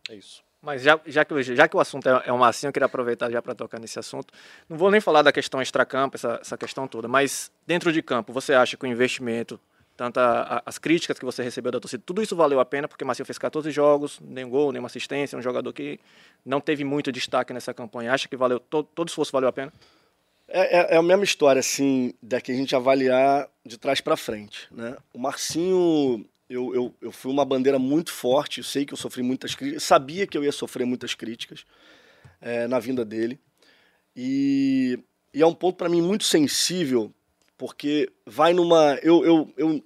[0.08, 0.42] É isso.
[0.68, 3.30] Mas já, já, que, já que o assunto é, é uma assim, eu queria aproveitar
[3.30, 4.34] já para tocar nesse assunto.
[4.68, 8.34] Não vou nem falar da questão extracampo, essa, essa questão toda, mas dentro de campo,
[8.34, 9.58] você acha que o investimento,
[9.96, 12.86] tanto a, a, as críticas que você recebeu da torcida, tudo isso valeu a pena,
[12.86, 15.98] porque Marcinho fez 14 jogos, nem gol, nem uma assistência, um jogador que
[16.44, 18.12] não teve muito destaque nessa campanha.
[18.12, 19.72] Acha que valeu todo, todo esforço valeu a pena?
[20.46, 24.68] É, é, é, a mesma história, assim, daqui a gente avaliar de trás para frente.
[24.70, 24.94] Né?
[25.14, 29.54] O Marcinho, eu, eu, eu fui uma bandeira muito forte, sei que eu sofri muitas
[29.54, 31.64] críticas, sabia que eu ia sofrer muitas críticas
[32.40, 33.38] é, na vinda dele.
[34.16, 34.98] E,
[35.32, 37.12] e é um ponto para mim muito sensível,
[37.56, 38.98] porque vai numa.
[39.02, 39.84] Eu, eu, eu,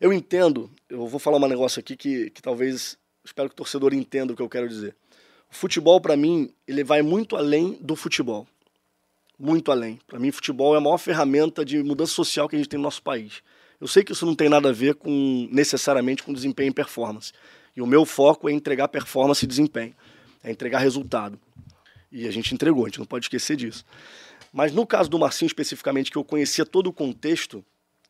[0.00, 2.98] eu entendo, eu vou falar um negócio aqui que, que talvez.
[3.24, 4.94] Espero que o torcedor entenda o que eu quero dizer.
[5.50, 8.46] O futebol, para mim, ele vai muito além do futebol.
[9.38, 9.98] Muito além.
[10.06, 12.84] Para mim, futebol é a maior ferramenta de mudança social que a gente tem no
[12.84, 13.42] nosso país.
[13.80, 17.32] Eu sei que isso não tem nada a ver com necessariamente com desempenho e performance.
[17.76, 19.94] E o meu foco é entregar performance e desempenho,
[20.42, 21.38] é entregar resultado.
[22.10, 23.84] E a gente entregou, a gente não pode esquecer disso.
[24.52, 27.64] Mas no caso do Marcinho especificamente, que eu conhecia todo o contexto,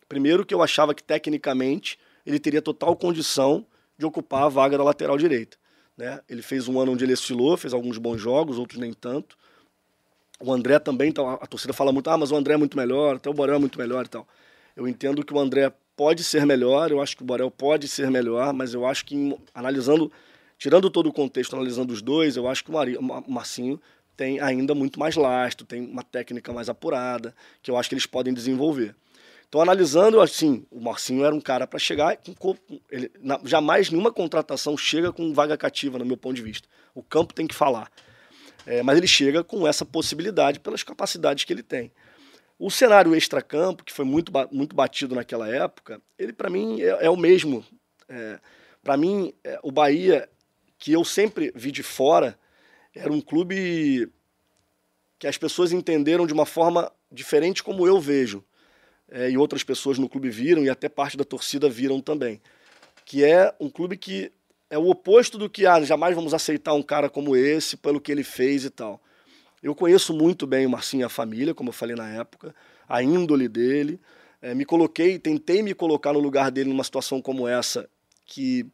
[0.09, 3.67] primeiro que eu achava que tecnicamente ele teria total condição
[3.99, 5.57] de ocupar a vaga da lateral direita.
[5.97, 6.21] Né?
[6.29, 9.37] Ele fez um ano onde ele oscilou, fez alguns bons jogos, outros nem tanto.
[10.39, 13.17] O André também, então, a torcida fala muito, ah, mas o André é muito melhor,
[13.17, 14.29] até o Borel é muito melhor e tal.
[14.77, 18.11] Eu entendo que o André pode ser melhor, eu acho que o Borel pode ser
[18.11, 20.13] melhor, mas eu acho que analisando,
[20.59, 23.81] tirando todo o contexto, analisando os dois, eu acho que o Marcinho
[24.15, 28.07] tem ainda muito mais lastro, tem uma técnica mais apurada, que eu acho que eles
[28.07, 28.95] podem desenvolver.
[29.49, 32.57] Então, analisando, assim, o Marcinho era um cara para chegar com.
[32.91, 36.69] Ele, na, jamais nenhuma contratação chega com vaga cativa, no meu ponto de vista.
[36.95, 37.91] O campo tem que falar.
[38.67, 41.93] É, mas ele chega com essa possibilidade pelas capacidades que ele tem.
[42.59, 47.11] O cenário extracampo, que foi muito, muito batido naquela época, ele para mim é, é,
[47.11, 47.65] o mesmo.
[48.09, 48.39] É,
[48.83, 50.29] para mim, é, o Bahia,
[50.79, 52.39] que eu sempre vi de fora,
[52.95, 54.11] era um clube
[55.19, 58.45] que as pessoas entenderam de uma forma diferente como eu vejo.
[59.09, 62.41] É, e outras pessoas no clube viram, e até parte da torcida viram também.
[63.05, 64.33] Que é um clube que
[64.69, 68.11] é o oposto do que, ah, jamais vamos aceitar um cara como esse pelo que
[68.11, 69.01] ele fez e tal.
[69.67, 72.55] Eu conheço muito bem o Marcinho e a família, como eu falei na época,
[72.89, 74.01] a índole dele.
[74.41, 77.91] É, me coloquei, tentei me colocar no lugar dele numa situação como essa,
[78.25, 78.65] que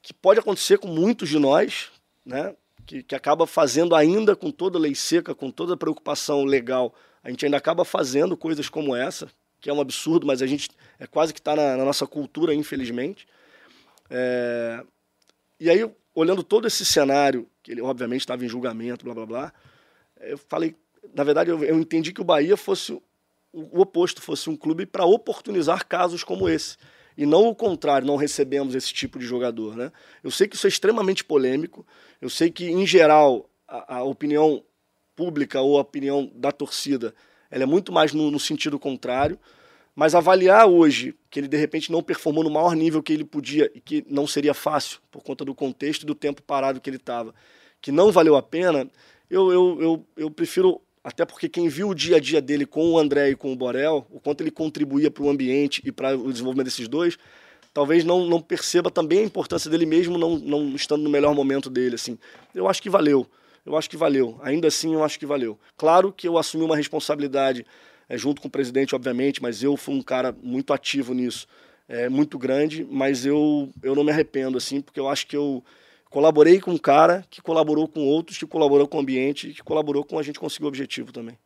[0.00, 1.90] que pode acontecer com muitos de nós,
[2.24, 2.54] né?
[2.86, 7.44] Que, que acaba fazendo ainda com toda lei seca, com toda preocupação legal, a gente
[7.44, 9.28] ainda acaba fazendo coisas como essa,
[9.60, 12.54] que é um absurdo, mas a gente é quase que está na, na, nossa cultura,
[12.54, 13.26] infelizmente.
[14.08, 14.84] É,
[15.58, 19.52] e aí, olhando todo esse cenário, que ele obviamente estava em julgamento, blá blá blá,
[20.30, 20.74] eu falei,
[21.14, 23.02] na verdade, eu, eu entendi que o Bahia fosse o,
[23.52, 26.76] o oposto, fosse um clube para oportunizar casos como esse
[27.16, 29.76] e não o contrário, não recebemos esse tipo de jogador.
[29.76, 29.92] Né?
[30.22, 31.86] Eu sei que isso é extremamente polêmico,
[32.20, 34.62] eu sei que, em geral, a, a opinião
[35.14, 37.14] pública ou a opinião da torcida
[37.50, 39.38] ela é muito mais no, no, sentido contrário,
[39.94, 43.70] mas avaliar hoje que ele de repente não performou no maior nível que ele podia
[43.72, 46.96] e que não seria fácil por conta do contexto e do tempo parado que ele
[46.96, 47.32] estava,
[47.80, 48.90] que não valeu a pena,
[49.34, 52.92] eu, eu, eu, eu prefiro até porque quem viu o dia a dia dele com
[52.92, 56.16] o André e com o Borel, o quanto ele contribuía para o ambiente e para
[56.16, 57.18] o desenvolvimento desses dois,
[57.74, 61.68] talvez não, não perceba também a importância dele mesmo não, não estando no melhor momento
[61.68, 61.96] dele.
[61.96, 62.16] Assim.
[62.54, 63.26] Eu acho que valeu.
[63.66, 64.38] Eu acho que valeu.
[64.42, 65.58] Ainda assim, eu acho que valeu.
[65.76, 67.66] Claro que eu assumi uma responsabilidade
[68.08, 71.46] é, junto com o presidente, obviamente, mas eu fui um cara muito ativo nisso,
[71.88, 75.62] é, muito grande, mas eu, eu não me arrependo, assim, porque eu acho que eu
[76.14, 80.04] Colaborei com um cara que colaborou com outros, que colaborou com o ambiente, que colaborou
[80.04, 81.36] com a gente conseguir o objetivo também.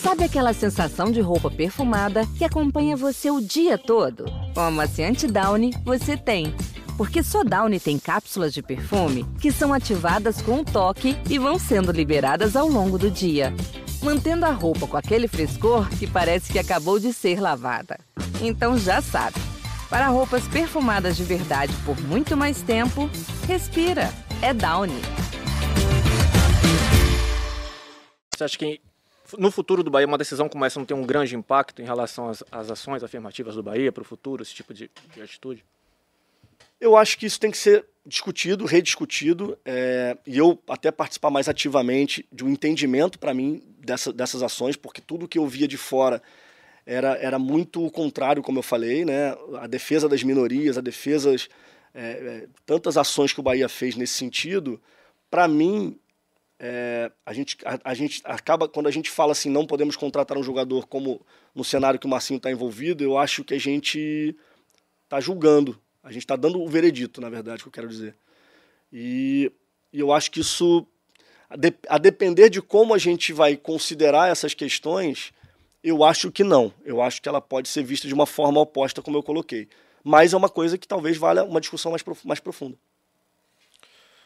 [0.00, 4.26] Sabe aquela sensação de roupa perfumada que acompanha você o dia todo?
[4.54, 6.54] Com a amaciante Downy, você tem.
[6.96, 11.58] Porque só Downy tem cápsulas de perfume que são ativadas com um toque e vão
[11.58, 13.52] sendo liberadas ao longo do dia,
[14.00, 17.98] mantendo a roupa com aquele frescor que parece que acabou de ser lavada.
[18.40, 19.34] Então já sabe.
[19.92, 23.10] Para roupas perfumadas de verdade por muito mais tempo,
[23.46, 24.08] respira.
[24.40, 24.98] É Downy.
[28.34, 28.80] Você acha que
[29.36, 32.30] no futuro do Bahia uma decisão como essa não tem um grande impacto em relação
[32.30, 35.62] às, às ações afirmativas do Bahia para o futuro, esse tipo de, de, atitude?
[36.80, 41.50] Eu acho que isso tem que ser discutido, rediscutido, é, e eu até participar mais
[41.50, 45.76] ativamente de um entendimento para mim dessa, dessas ações, porque tudo que eu via de
[45.76, 46.22] fora
[46.84, 49.36] era, era muito o contrário, como eu falei, né?
[49.60, 51.34] A defesa das minorias, a defesa
[51.94, 54.80] é, é, tantas ações que o Bahia fez nesse sentido,
[55.30, 55.98] para mim
[56.58, 60.38] é, a, gente, a, a, gente acaba quando a gente fala assim não podemos contratar
[60.38, 61.20] um jogador como
[61.52, 64.36] no cenário que o Marcinho está envolvido, eu acho que a gente
[65.02, 68.14] está julgando, a gente está dando o veredito, na verdade, que eu quero dizer.
[68.92, 69.52] E,
[69.92, 70.86] e eu acho que isso,
[71.50, 75.32] a, de, a depender de como a gente vai considerar essas questões,
[75.82, 76.72] eu acho que não.
[76.84, 79.68] Eu acho que ela pode ser vista de uma forma oposta, como eu coloquei.
[80.04, 82.76] Mas é uma coisa que talvez valha uma discussão mais, prof mais profunda.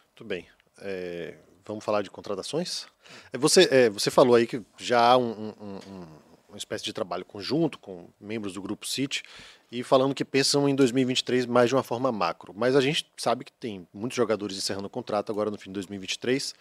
[0.08, 0.46] Muito bem.
[0.78, 2.86] É, vamos falar de contratações?
[3.32, 6.06] É, você, é, você falou aí que já há um, um, um,
[6.48, 9.22] uma espécie de trabalho conjunto com membros do Grupo City
[9.70, 12.54] e falando que pensam em 2023 mais de uma forma macro.
[12.56, 15.74] Mas a gente sabe que tem muitos jogadores encerrando o contrato agora no fim de
[15.74, 16.54] 2023.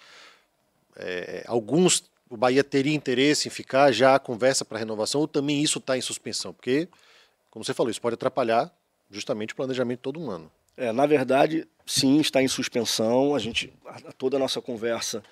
[0.97, 5.61] É, alguns o Bahia teria interesse em ficar, já a conversa para renovação, ou também
[5.61, 6.53] isso está em suspensão?
[6.53, 6.87] Porque,
[7.51, 8.73] como você falou, isso pode atrapalhar
[9.09, 10.51] justamente o planejamento todo um ano.
[10.77, 13.35] É, na verdade, sim, está em suspensão.
[13.35, 13.73] A gente,
[14.17, 15.23] toda a nossa conversa,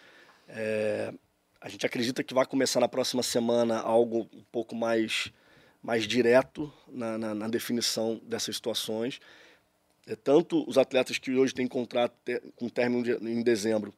[0.47, 1.13] é,
[1.59, 5.31] a gente acredita que vai começar na próxima semana algo um pouco mais,
[5.81, 9.19] mais direto na, na, na definição dessas situações.
[10.05, 12.13] É, tanto os atletas que hoje têm contrato
[12.55, 13.93] com término de, em dezembro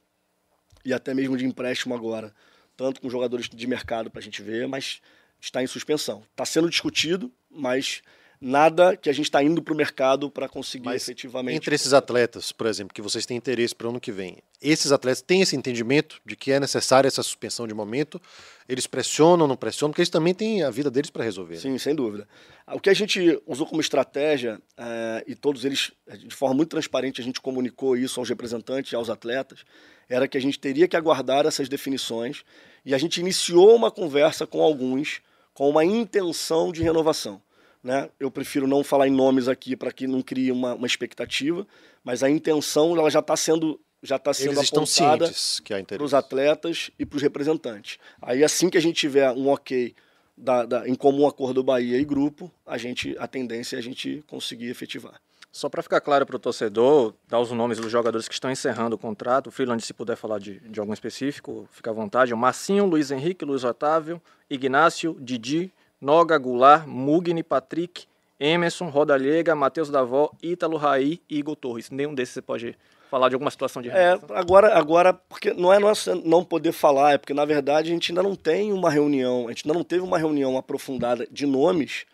[0.84, 2.34] e até mesmo de empréstimo agora,
[2.76, 5.02] tanto com jogadores de mercado para a gente ver, mas
[5.40, 6.24] está em suspensão.
[6.32, 8.02] Está sendo discutido, mas
[8.46, 11.56] nada que a gente está indo para o mercado para conseguir mas efetivamente.
[11.56, 14.92] Entre esses atletas, por exemplo, que vocês têm interesse para o ano que vem, esses
[14.92, 18.22] atletas têm esse entendimento de que é necessária essa suspensão de momento?
[18.70, 19.92] Eles pressionam, não pressionam?
[19.92, 21.56] Porque eles também têm a vida deles para resolver.
[21.56, 21.62] Né?
[21.62, 21.80] Sim, né?
[21.80, 22.28] sem dúvida.
[22.72, 27.20] O que a gente usou como estratégia, é, e todos eles, de forma muito transparente,
[27.20, 29.66] a gente comunicou isso aos representantes e aos atletas,
[30.08, 32.44] era que a gente teria que aguardar essas definições
[32.86, 35.22] e a gente iniciou uma conversa com alguns
[35.56, 37.42] com uma intenção de renovação.
[37.86, 38.10] Né?
[38.20, 41.68] Eu prefiro não falar em nomes aqui para que não crie uma, uma, expectativa,
[42.04, 45.32] mas a intenção ela já está sendo já está sendo Eles apontada
[45.86, 48.00] para os atletas e para os representantes.
[48.20, 49.94] Aí assim que a gente tiver um ok
[50.36, 54.24] da, da, em comum acordo Bahia e grupo, a gente a tendência é a gente
[54.26, 55.22] conseguir efetivar.
[55.52, 58.96] Só para ficar claro para o torcedor, dar os nomes dos jogadores que estão encerrando
[58.96, 59.48] o contrato.
[59.48, 62.34] O Freeland, se puder falar de, de algum específico, fica à vontade.
[62.34, 64.20] O Marcinho, Luiz Henrique, Luiz Otávio,
[64.50, 65.72] Ignácio, Didi,
[66.06, 68.06] Noga, Goulart, Mugni, Patrick,
[68.40, 71.90] Emerson, Rodallega, Matheus Davó, Ítalo Raí e Igor Torres.
[71.90, 72.78] Nenhum desses você pode
[73.10, 77.14] falar de alguma situação de É, agora, agora, porque não é nosso não poder falar,
[77.14, 79.84] é porque na verdade a gente ainda não tem uma reunião, a gente ainda não
[79.84, 82.06] teve uma reunião aprofundada de nomes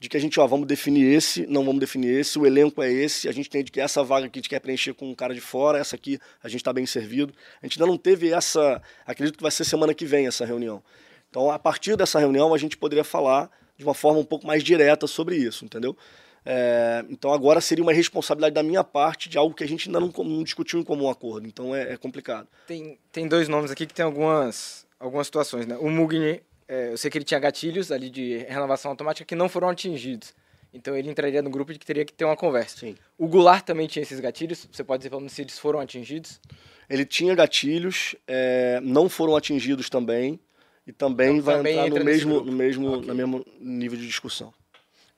[0.00, 2.90] de que a gente, ó, vamos definir esse, não vamos definir esse, o elenco é
[2.90, 5.14] esse, a gente tem de que essa vaga aqui a gente quer preencher com um
[5.14, 7.32] cara de fora, essa aqui a gente está bem servido.
[7.62, 10.82] A gente ainda não teve essa, acredito que vai ser semana que vem essa reunião.
[11.30, 14.62] Então, a partir dessa reunião, a gente poderia falar de uma forma um pouco mais
[14.64, 15.96] direta sobre isso, entendeu?
[16.44, 20.00] É, então, agora seria uma responsabilidade da minha parte de algo que a gente ainda
[20.00, 21.46] não, não discutiu em comum acordo.
[21.46, 22.48] Então, é, é, complicado.
[22.66, 25.76] Tem, tem dois nomes aqui que tem algumas, algumas situações, né?
[25.78, 29.48] O Mugni, é, eu sei que ele tinha gatilhos ali de renovação automática que não
[29.48, 30.34] foram atingidos.
[30.72, 32.78] Então, ele entraria no grupo de que teria que ter uma conversa.
[32.78, 32.94] Sim.
[33.18, 34.66] O Goulart também tinha esses gatilhos.
[34.70, 36.40] Você pode dizer para se eles foram atingidos?
[36.88, 40.40] Ele tinha gatilhos, é, não foram atingidos também
[40.88, 43.08] e também então, vai também entrar no mesmo, no mesmo, okay.
[43.08, 44.54] no mesmo nível de discussão.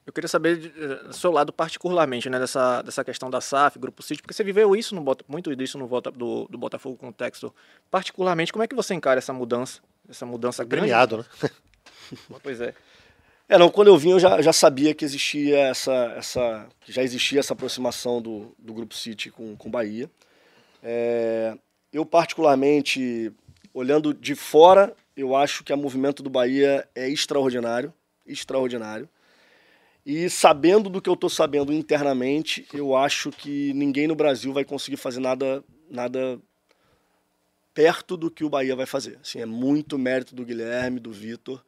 [0.04, 4.20] Eu queria saber do seu lado particularmente, né, dessa, dessa questão da SAF, Grupo City,
[4.20, 7.52] porque você viveu isso no muito disso no do, do Botafogo com o Textor.
[7.88, 11.30] Particularmente, como é que você encara essa mudança, essa mudança Premiado, grande?
[11.40, 11.50] né?
[12.42, 12.74] pois é.
[13.48, 17.38] É, não, quando eu vim eu já, já sabia que existia essa, essa, já existia
[17.38, 20.10] essa aproximação do, do Grupo City com, com Bahia.
[20.82, 21.56] É,
[21.92, 23.32] eu particularmente,
[23.72, 27.92] olhando de fora, eu acho que o movimento do Bahia é extraordinário,
[28.26, 29.08] extraordinário.
[30.04, 34.64] E sabendo do que eu estou sabendo internamente, eu acho que ninguém no Brasil vai
[34.64, 36.40] conseguir fazer nada, nada
[37.74, 39.18] perto do que o Bahia vai fazer.
[39.22, 41.62] Assim, é muito mérito do Guilherme, do Vitor,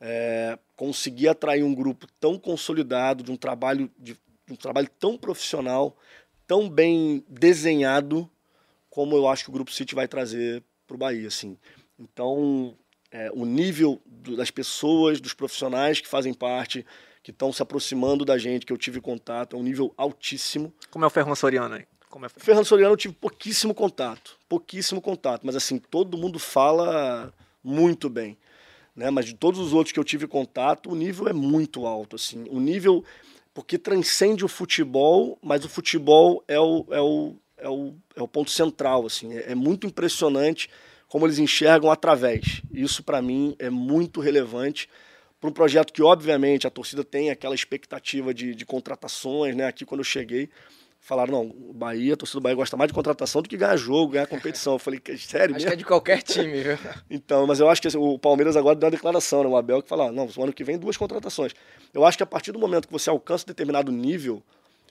[0.00, 5.16] é, conseguir atrair um grupo tão consolidado, de um trabalho, de, de um trabalho tão
[5.16, 5.96] profissional,
[6.46, 8.28] tão bem desenhado,
[8.90, 11.28] como eu acho que o Grupo City vai trazer para o Bahia.
[11.28, 11.56] Assim.
[12.02, 12.76] Então,
[13.10, 16.84] é, o nível do, das pessoas, dos profissionais que fazem parte,
[17.22, 20.74] que estão se aproximando da gente, que eu tive contato, é um nível altíssimo.
[20.90, 21.84] Como é o Fernando Soriano aí?
[22.10, 22.28] Como é...
[22.28, 28.10] O Fernando Soriano eu tive pouquíssimo contato, pouquíssimo contato, mas assim, todo mundo fala muito
[28.10, 28.36] bem.
[28.94, 29.08] Né?
[29.10, 32.16] Mas de todos os outros que eu tive contato, o nível é muito alto.
[32.16, 32.44] Assim.
[32.50, 33.04] O nível,
[33.54, 38.28] porque transcende o futebol, mas o futebol é o, é o, é o, é o
[38.28, 39.06] ponto central.
[39.06, 39.32] Assim.
[39.32, 40.68] É, é muito impressionante
[41.12, 42.62] como eles enxergam através.
[42.72, 44.88] Isso, para mim, é muito relevante
[45.38, 49.54] para um projeto que, obviamente, a torcida tem aquela expectativa de, de contratações.
[49.54, 49.66] Né?
[49.66, 50.48] Aqui, quando eu cheguei,
[51.00, 53.76] falaram, não, o Bahia, a torcida do Bahia gosta mais de contratação do que ganhar
[53.76, 54.72] jogo, ganhar competição.
[54.72, 55.68] Eu falei, sério Acho mesmo?
[55.68, 56.78] que é de qualquer time, viu?
[57.10, 59.50] então, mas eu acho que assim, o Palmeiras agora deu uma declaração, né?
[59.50, 61.52] O Abel que fala, não, no ano que vem duas contratações.
[61.92, 64.42] Eu acho que a partir do momento que você alcança determinado nível,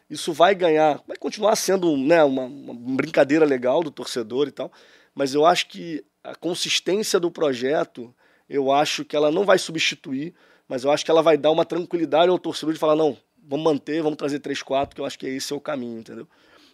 [0.08, 4.72] isso vai ganhar, vai continuar sendo né, uma, uma brincadeira legal do torcedor e tal,
[5.16, 8.14] mas eu acho que a consistência do projeto,
[8.50, 10.34] eu acho que ela não vai substituir,
[10.68, 13.66] mas eu acho que ela vai dar uma tranquilidade ao torcedor de falar, não, vamos
[13.66, 16.28] manter, vamos trazer 3, 4, que eu acho que esse é o caminho, entendeu?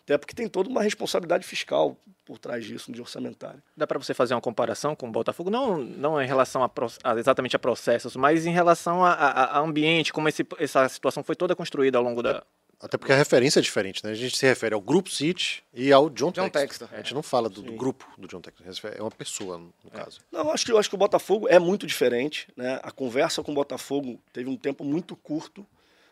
[0.03, 3.62] Até porque tem toda uma responsabilidade fiscal por trás disso, de orçamentário.
[3.75, 5.49] Dá para você fazer uma comparação com o Botafogo?
[5.49, 6.71] Não, não em relação a,
[7.03, 11.23] a exatamente a processos, mas em relação a, a, a ambiente, como esse, essa situação
[11.23, 12.43] foi toda construída ao longo da,
[12.79, 14.11] até porque a referência é diferente, né?
[14.11, 16.87] A gente se refere ao Grupo City e ao John, John Textor.
[16.91, 19.97] A gente não fala do, do, grupo do John Textor, é uma pessoa, no é.
[19.97, 20.19] caso.
[20.31, 22.79] Não, eu acho, que, eu acho que o Botafogo é muito diferente, né?
[22.83, 25.65] A conversa com o Botafogo teve um tempo muito curto,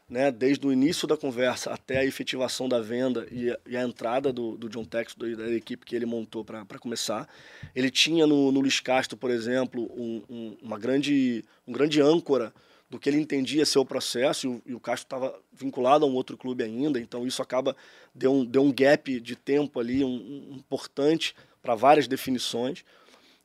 [0.10, 0.32] né?
[0.32, 4.34] Desde o início da conversa até a efetivação da venda e a, e a entrada
[4.34, 7.30] do, do John Textor, da equipe que ele montou para começar.
[7.76, 12.52] Ele tinha no, no Luiz Castro, por exemplo, um, um, uma grande, um grande âncora
[12.96, 16.08] do que ele entendia ser o processo, e o, e o Castro estava vinculado a
[16.08, 17.76] um outro clube ainda, então isso acaba,
[18.14, 20.08] deu um, deu um gap de tempo ali um,
[20.52, 22.86] um importante para várias definições.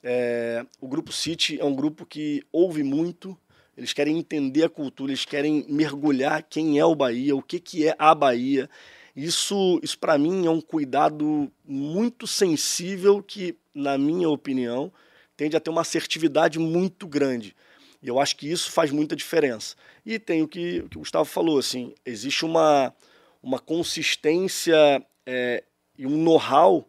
[0.03, 3.37] É, o Grupo City é um grupo que ouve muito,
[3.77, 7.89] eles querem entender a cultura, eles querem mergulhar quem é o Bahia, o que, que
[7.89, 8.71] é a Bahia.
[9.17, 14.93] Isso, isso para mim, é um cuidado muito sensível que, na minha opinião,
[15.37, 17.57] tende a ter uma assertividade muito grande.
[18.03, 19.77] E eu acho que isso faz muita diferença.
[20.05, 22.95] E tem o que, o, que o Gustavo falou, assim, existe uma,
[23.43, 25.65] uma consistência é,
[25.99, 26.89] e um know-how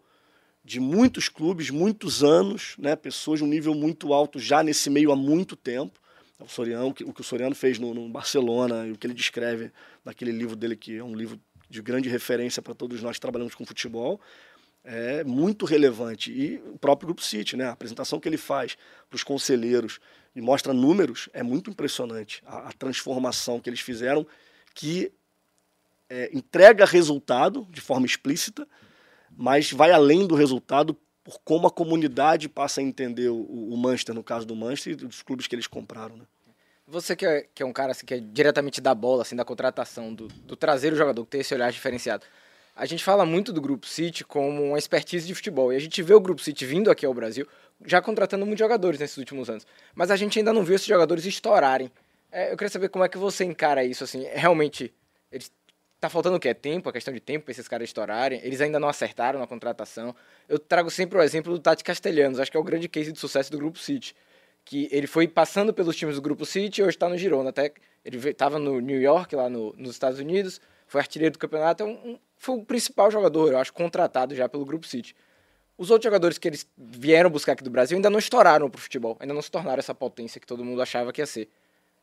[0.63, 5.11] de muitos clubes, muitos anos, né, pessoas de um nível muito alto já nesse meio
[5.11, 5.99] há muito tempo.
[6.39, 9.71] O, Soriano, o que o Soriano fez no, no Barcelona e o que ele descreve
[10.03, 13.53] naquele livro dele, que é um livro de grande referência para todos nós que trabalhamos
[13.53, 14.19] com futebol,
[14.83, 16.31] é muito relevante.
[16.31, 17.65] E o próprio Grupo City, né?
[17.65, 18.75] a apresentação que ele faz
[19.09, 19.99] para os conselheiros
[20.35, 24.25] e mostra números, é muito impressionante a, a transformação que eles fizeram,
[24.73, 25.11] que
[26.09, 28.67] é, entrega resultado de forma explícita,
[29.35, 34.15] mas vai além do resultado por como a comunidade passa a entender o, o Manchester,
[34.15, 36.17] no caso do Manchester, e dos clubes que eles compraram.
[36.17, 36.25] Né?
[36.87, 39.45] Você que é, que é um cara assim, que é diretamente da bola, assim, da
[39.45, 42.25] contratação, do, do trazer o jogador, tem esse olhar diferenciado.
[42.75, 45.71] A gente fala muito do Grupo City como uma expertise de futebol.
[45.71, 47.47] E a gente vê o Grupo City vindo aqui ao Brasil,
[47.85, 49.65] já contratando muitos jogadores nesses últimos anos.
[49.95, 51.91] Mas a gente ainda não viu esses jogadores estourarem
[52.31, 54.93] É, eu queria saber como é que você encara isso, assim, realmente,
[55.31, 55.51] eles,
[55.99, 56.53] tá faltando o quê?
[56.53, 60.15] Tempo, a questão de tempo para esses caras estourarem, eles ainda não acertaram na contratação.
[60.47, 63.19] Eu trago sempre o exemplo do Tati Castelhanos, acho que é o grande case de
[63.19, 64.15] sucesso do Grupo City,
[64.63, 67.73] que ele foi passando pelos times do Grupo City e hoje está no Girona, até
[68.05, 71.85] ele estava no New York, lá no, nos Estados Unidos, foi artilheiro do campeonato, é
[71.85, 75.15] um, um, foi o principal jogador, eu acho, contratado já pelo Grupo City.
[75.81, 79.17] Os outros jogadores que eles vieram buscar aqui do Brasil ainda não estouraram pro futebol,
[79.19, 81.49] ainda não se tornaram essa potência que todo mundo achava que ia ser.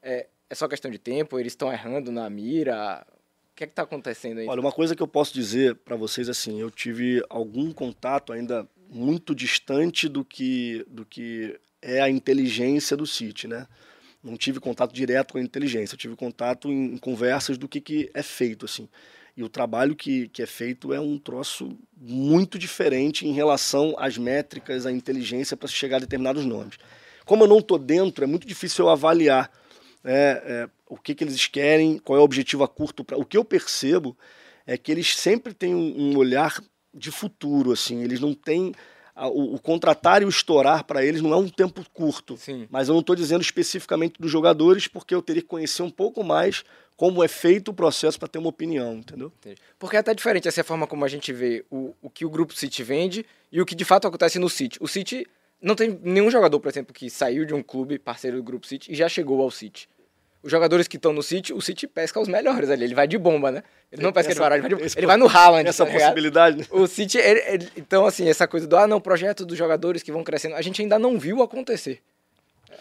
[0.03, 1.39] É, é só questão de tempo?
[1.39, 3.07] Eles estão errando na mira?
[3.53, 4.49] O que é que está acontecendo aí?
[4.49, 8.69] Olha, uma coisa que eu posso dizer para vocês assim, eu tive algum contato ainda
[8.91, 13.65] muito distante do que do que é a inteligência do City, né?
[14.21, 17.81] Não tive contato direto com a inteligência, eu tive contato em, em conversas do que,
[17.81, 18.89] que é feito, assim.
[19.39, 24.19] E o trabalho que, que é feito é um troço muito diferente em relação às
[24.19, 26.77] métricas, à inteligência para chegar a determinados nomes.
[27.25, 29.49] Como eu não estou dentro, é muito difícil eu avaliar
[30.03, 33.23] é, é, o que, que eles querem, qual é o objetivo a curto prazo.
[33.23, 34.19] O que eu percebo
[34.67, 36.61] é que eles sempre têm um, um olhar
[36.93, 38.75] de futuro, assim, eles não têm
[39.15, 42.37] o, o, contratar e o estourar para eles não é um tempo curto.
[42.37, 42.67] Sim.
[42.69, 46.25] Mas eu não estou dizendo especificamente dos jogadores, porque eu teria que conhecer um pouco
[46.25, 46.65] mais
[46.99, 49.33] como é feito o processo para ter uma opinião, entendeu?
[49.79, 52.53] Porque é até diferente essa forma como a gente vê o, o que o grupo
[52.53, 54.79] City vende e o que de fato acontece no City.
[54.81, 55.25] O City
[55.63, 58.91] não tem nenhum jogador, por exemplo, que saiu de um clube parceiro do grupo City
[58.91, 59.89] e já chegou ao City.
[60.43, 62.83] Os jogadores que estão no City, o City pesca os melhores ali.
[62.83, 63.63] Ele vai de bomba, né?
[63.93, 65.69] Ele não pesca essa, de baralho, ele vai, de, ele vai no Haaland.
[65.69, 66.59] Essa tá possibilidade.
[66.59, 66.65] Né?
[66.73, 70.11] O City, ele, ele, então, assim, essa coisa do, ah, não, projeto dos jogadores que
[70.11, 72.03] vão crescendo, a gente ainda não viu acontecer.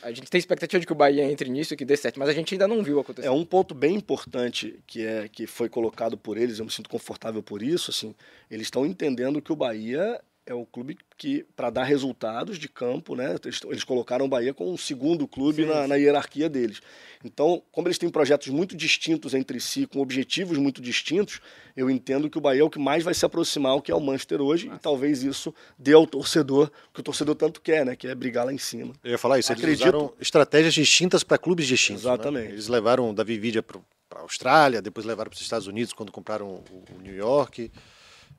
[0.02, 2.30] A gente tem expectativa de que o Bahia entre nisso e que dê certo, mas
[2.30, 3.28] a gente ainda não viu acontecer.
[3.28, 6.90] É um ponto bem importante que é que foi colocado por eles, eu me sinto
[6.90, 8.14] confortável por isso, assim,
[8.50, 13.16] eles estão entendendo que o Bahia é o clube que, para dar resultados de campo,
[13.16, 15.88] né, eles, eles colocaram o Bahia como um segundo clube sim, na, sim.
[15.90, 16.82] na, hierarquia deles.
[17.24, 21.42] Então, como eles têm projetos muito distintos entre si, com objetivos muito distintos,
[21.76, 23.96] eu entendo que o Bahia é o que mais vai se aproximar ao que é
[23.96, 24.78] o Manchester hoje, Nossa.
[24.78, 28.16] e talvez isso dê ao torcedor o que o torcedor tanto quer, né, que é
[28.16, 28.94] brigar lá em cima.
[29.04, 29.84] Eu ia falar isso, eles Acredito...
[29.84, 32.06] usaram estratégias distintas para clubes distintos.
[32.06, 32.14] Né?
[32.14, 32.48] Exatamente.
[32.48, 32.54] Né?
[32.54, 33.82] Eles levaram o Davi Vidia para
[34.16, 36.64] a Austrália, depois levaram para os Estados Unidos quando compraram o,
[36.96, 37.70] o New York.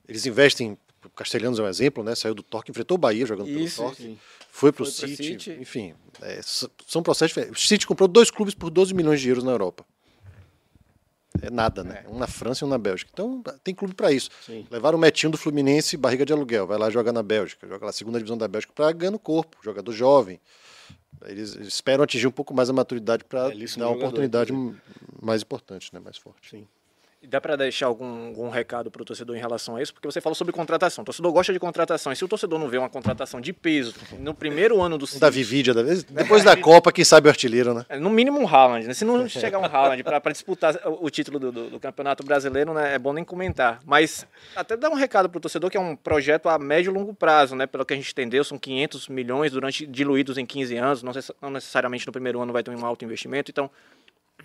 [0.08, 2.14] Eles investem o Castelhanos é um exemplo, né?
[2.14, 4.18] Saiu do Torque, enfrentou o Bahia jogando Isso, pelo Torque, sim.
[4.50, 6.40] foi para o City, City, enfim, é,
[6.86, 7.62] são processos diferentes.
[7.62, 9.84] O City comprou dois clubes por 12 milhões de euros na Europa.
[11.40, 12.04] É nada, né?
[12.04, 12.08] É.
[12.08, 13.10] Um na França e um na Bélgica.
[13.12, 14.30] Então tem clube para isso.
[14.44, 14.66] Sim.
[14.70, 17.92] Levaram o Metinho do Fluminense, barriga de aluguel, vai lá jogar na Bélgica, joga lá
[17.92, 20.40] segunda divisão da Bélgica para ganhar no corpo, jogador jovem.
[21.24, 24.52] Eles esperam atingir um pouco mais a maturidade para é, dar uma oportunidade
[25.20, 26.00] mais importante, né?
[26.00, 26.50] mais forte.
[26.50, 26.66] Sim.
[27.26, 29.92] Dá para deixar algum, algum recado para o torcedor em relação a isso?
[29.92, 31.02] Porque você falou sobre contratação.
[31.02, 32.12] O torcedor gosta de contratação.
[32.12, 35.18] E se o torcedor não vê uma contratação de peso no primeiro ano do City...
[35.18, 37.84] Davi Vidia, da vez, depois da Copa, quem sabe o artilheiro, né?
[37.88, 38.86] É, no mínimo um Haaland.
[38.86, 38.94] Né?
[38.94, 42.94] Se não chegar um Haaland para disputar o título do, do, do, Campeonato Brasileiro, né,
[42.94, 43.80] é bom nem comentar.
[43.84, 46.94] Mas até dar um recado para o torcedor que é um projeto a médio e
[46.94, 47.66] longo prazo, né?
[47.66, 51.02] Pelo que a gente entendeu, são 500 milhões durante diluídos em 15 anos.
[51.02, 51.12] Não,
[51.42, 53.50] não necessariamente no primeiro ano vai ter um alto investimento.
[53.50, 53.68] Então,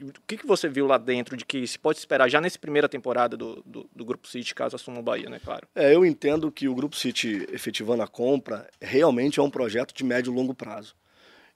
[0.02, 2.89] o que, que você viu lá dentro de que se pode esperar já nessa primeira
[2.89, 5.68] temporada do, do, do, Grupo City, caso assuma o Bahia, né, claro?
[5.76, 10.04] É, eu entendo que o Grupo City, efetivando a compra, realmente é um projeto de
[10.04, 10.96] médio e longo prazo.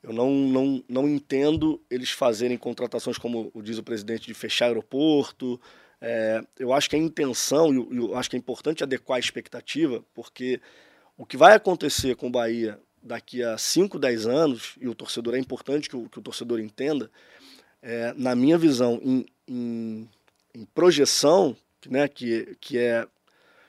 [0.03, 5.59] Eu não, não, não entendo eles fazerem contratações, como diz o presidente, de fechar aeroporto.
[5.99, 10.03] É, eu acho que a intenção, e eu acho que é importante adequar a expectativa,
[10.13, 10.61] porque
[11.17, 15.33] o que vai acontecer com o Bahia daqui a 5, 10 anos, e o torcedor
[15.33, 17.09] é importante que o, que o torcedor entenda,
[17.81, 20.09] é, na minha visão, em, em,
[20.53, 21.55] em, projeção,
[21.87, 23.07] né, que, que é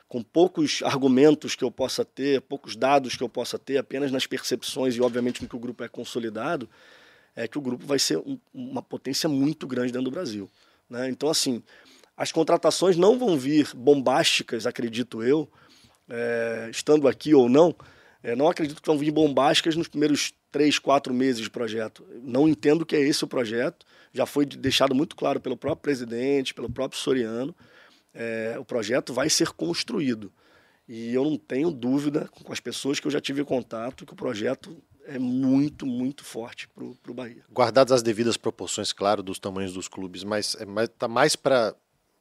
[0.08, 4.26] com poucos argumentos que eu possa ter, poucos dados que eu possa ter, apenas nas
[4.26, 6.68] percepções e, obviamente, com que o grupo é consolidado,
[7.36, 10.50] é que o grupo vai ser um, uma potência muito grande dentro do Brasil.
[10.88, 11.10] Né?
[11.10, 11.62] Então, assim,
[12.16, 15.48] as contratações não vão vir bombásticas, acredito eu,
[16.08, 17.74] é, estando aqui ou não,
[18.22, 22.06] é, não acredito que vão vir bombásticas nos primeiros três, quatro meses de projeto.
[22.22, 26.54] Não entendo que é esse o projeto já foi deixado muito claro pelo próprio presidente,
[26.54, 27.54] pelo próprio Soriano,
[28.14, 30.32] é, o projeto vai ser construído.
[30.88, 34.16] E eu não tenho dúvida, com as pessoas que eu já tive contato, que o
[34.16, 37.44] projeto é muito, muito forte para o Bahia.
[37.50, 41.36] Guardadas as devidas proporções, claro, dos tamanhos dos clubes, mas está é mais, tá mais
[41.36, 41.74] para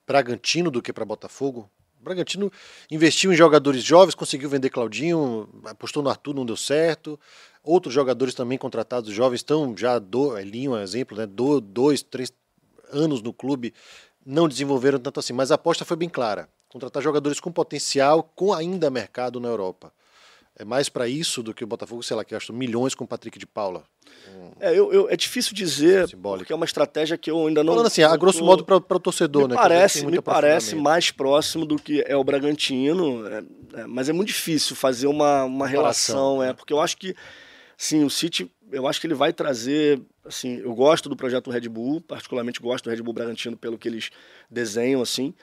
[0.05, 1.69] Bragantino do que para Botafogo?
[1.99, 2.51] O Bragantino
[2.89, 7.19] investiu em jogadores jovens, conseguiu vender Claudinho, apostou no Arthur, não deu certo.
[7.63, 12.01] Outros jogadores também contratados jovens estão já, do, Elinho é um exemplo, né, do, dois,
[12.01, 12.31] três
[12.91, 13.73] anos no clube,
[14.25, 15.33] não desenvolveram tanto assim.
[15.33, 19.91] Mas a aposta foi bem clara: contratar jogadores com potencial, com ainda mercado na Europa.
[20.59, 23.07] É mais para isso do que o Botafogo, sei lá, que gastou milhões com o
[23.07, 23.83] Patrick de Paula.
[24.59, 26.39] É, eu, eu- é difícil dizer, Simbólico.
[26.39, 27.73] porque é uma estratégia que eu ainda não.
[27.73, 29.55] Falando assim, a grosso modo para o torcedor, me né?
[29.55, 33.43] parece, me parece mais próximo do que é o Bragantino, é,
[33.81, 36.53] é, mas é muito difícil fazer uma, uma relação, é, né?
[36.53, 37.15] porque eu acho que,
[37.77, 41.69] sim, o City, eu acho que ele vai trazer, assim, eu gosto do projeto Red
[41.69, 44.09] Bull, particularmente gosto do Red Bull Bragantino pelo que eles
[44.49, 45.33] desenham, assim,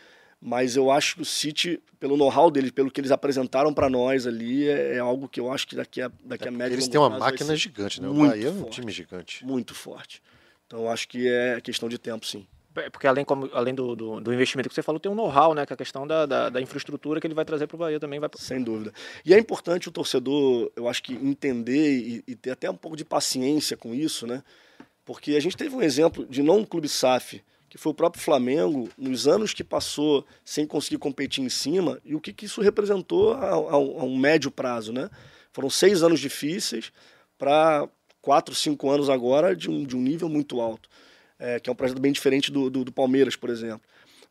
[0.47, 4.27] mas eu acho que o City, pelo know-how deles, pelo que eles apresentaram para nós
[4.27, 6.87] ali, é, é algo que eu acho que daqui a, daqui a médio e Eles
[6.87, 8.09] têm uma máquina gigante, né?
[8.09, 9.43] O Bahia é um time gigante.
[9.43, 10.23] muito forte.
[10.67, 12.47] Então eu acho que é questão de tempo, sim.
[12.77, 15.55] É, Porque além, como- além do, do, do investimento que você falou, tem um know-how,
[15.55, 15.65] né?
[15.65, 17.99] Que é a questão da, da, da infraestrutura que ele vai trazer para o Bahia
[17.99, 18.21] também.
[18.21, 18.29] Vai...
[18.37, 18.93] Sem dúvida.
[19.25, 22.99] E é importante o torcedor, eu acho que entender e, e ter até um pouco
[22.99, 24.43] de paciência com isso, né?
[25.07, 27.43] Porque a gente teve um exemplo de não um clube SAF,
[27.75, 32.15] que foi o próprio Flamengo, nos anos que passou sem conseguir competir em cima, e
[32.15, 35.11] o que, que isso representou a, a- a um médio prazo, né?
[35.53, 36.93] Foram seis anos difíceis
[37.37, 37.89] para
[38.23, 40.89] quatro, cinco anos agora de um, de um nível muito alto,
[41.37, 43.81] é, que é um projeto bem diferente do, do, do Palmeiras, por exemplo.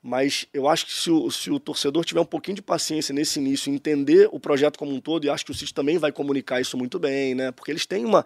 [0.02, 3.40] Mas eu acho que se o, se o torcedor tiver um pouquinho de paciência nesse
[3.42, 6.62] início, entender o projeto como um todo, e acho que o City também vai comunicar
[6.62, 7.52] isso muito bem, né?
[7.52, 8.26] Porque eles têm uma.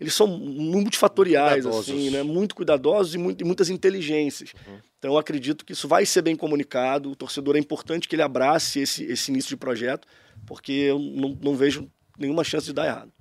[0.00, 2.22] Eles são multifatoriais, assim, né?
[2.22, 4.52] Muito cuidadosos e, muito, e muitas inteligências.
[4.98, 7.10] Então eu acredito que isso vai ser bem comunicado.
[7.10, 10.06] O torcedor é importante que ele abrace esse, esse início de projeto,
[10.46, 13.12] porque eu não, não vejo nenhuma chance de dar errado.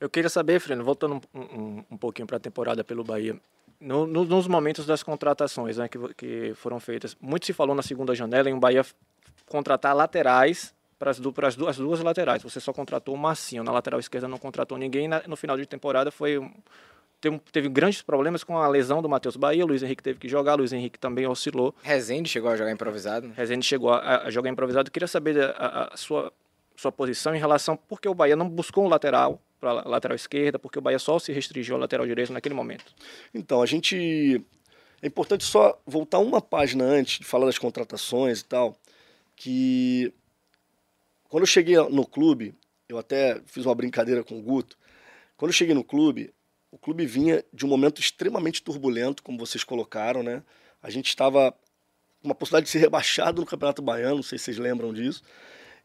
[0.00, 3.36] Eu queria saber, Freno, voltando um, um, um pouquinho para a temporada pelo Bahia,
[3.80, 7.82] no- no- nos momentos das contratações né, que, que foram feitas, muito se falou na
[7.82, 8.84] segunda janela em o Bahia
[9.46, 12.40] contratar laterais para as duas, as duas laterais.
[12.44, 15.08] Você só contratou o Marcinho, na lateral esquerda não contratou ninguém.
[15.08, 16.48] na- no final de temporada foi um-
[17.20, 19.64] teve, teve grandes problemas com a lesão do Matheus Bahia.
[19.64, 21.74] O Luiz Henrique teve que jogar, o Luiz Henrique também oscilou.
[21.82, 23.26] Rezende chegou a jogar improvisado.
[23.26, 23.34] né?
[23.36, 24.90] Rezende chegou a, a jogar improvisado.
[24.92, 26.32] Queria saber a, a- a sua,
[26.76, 30.56] sua posição em relação por que o Bahia não buscou um lateral para lateral esquerda,
[30.58, 32.92] porque o Bahia só se restringiu ao lateral direito naquele momento.
[33.34, 34.40] Então, a gente.
[35.02, 38.76] É importante só voltar uma página antes de falar das contratações e tal,
[39.36, 40.12] que
[41.32, 42.54] quando eu cheguei no clube,
[42.86, 44.76] eu até fiz uma brincadeira com o Guto.
[45.34, 46.30] Quando eu cheguei no clube,
[46.70, 50.42] o clube vinha de um momento extremamente turbulento, como vocês colocaram, né?
[50.82, 51.52] A gente estava
[52.20, 55.22] com uma possibilidade de ser rebaixado no Campeonato Baiano, não sei se vocês lembram disso,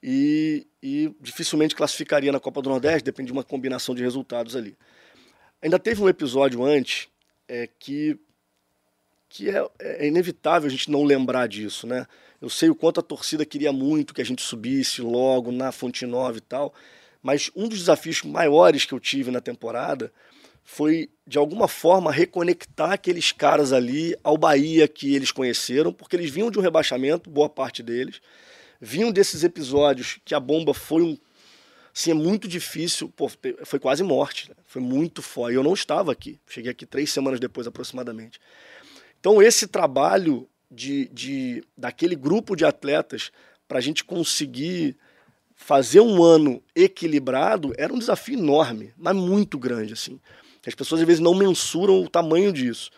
[0.04, 4.78] e, e dificilmente classificaria na Copa do Nordeste, depende de uma combinação de resultados ali.
[5.62, 7.08] Ainda teve um episódio antes
[7.48, 8.20] é, que,
[9.30, 12.06] que é, é inevitável a gente não lembrar disso, né?
[12.42, 16.06] Eu sei o quanto a torcida queria muito que a gente subisse logo na Fonte
[16.06, 16.74] Nova e tal,
[17.22, 20.12] mas um dos desafios maiores que eu tive na temporada
[20.64, 26.30] foi, de alguma forma, reconectar aqueles caras ali ao Bahia que eles conheceram, porque eles
[26.30, 28.22] vinham de um rebaixamento, boa parte deles,
[28.80, 31.18] vinham desses episódios que a bomba foi um.
[31.96, 33.32] Assim, é muito difícil, pô,
[33.64, 34.56] foi quase morte, né?
[34.68, 35.54] foi muito foda.
[35.54, 38.40] Eu não estava aqui, cheguei aqui três semanas depois aproximadamente.
[39.20, 43.32] Então, esse trabalho de, de daquele grupo de atletas
[43.68, 44.98] para a gente conseguir
[45.56, 50.20] fazer um ano equilibrado era um desafio enorme, mas muito grande, assim.
[50.66, 52.92] As pessoas às vezes não mensuram o tamanho disso.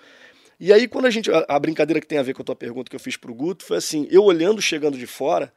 [0.60, 1.30] E aí, quando a gente.
[1.48, 3.64] A, brincadeira que tem a ver com a tua pergunta que eu fiz pro Guto
[3.64, 5.54] foi assim: eu olhando, chegando de fora,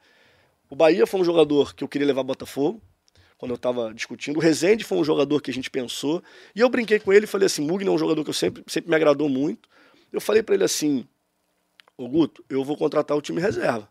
[0.69, 2.81] o Bahia foi um jogador que eu queria levar Botafogo,
[3.39, 4.37] quando eu estava discutindo.
[4.37, 6.23] O Rezende foi um jogador que a gente pensou.
[6.55, 8.63] E eu brinquei com ele e falei assim: Mugni é um jogador que eu sempre,
[8.69, 9.69] sempre me agradou muito.
[10.13, 11.07] Eu falei para ele assim:
[11.97, 13.89] Ô Guto, eu vou contratar o time reserva.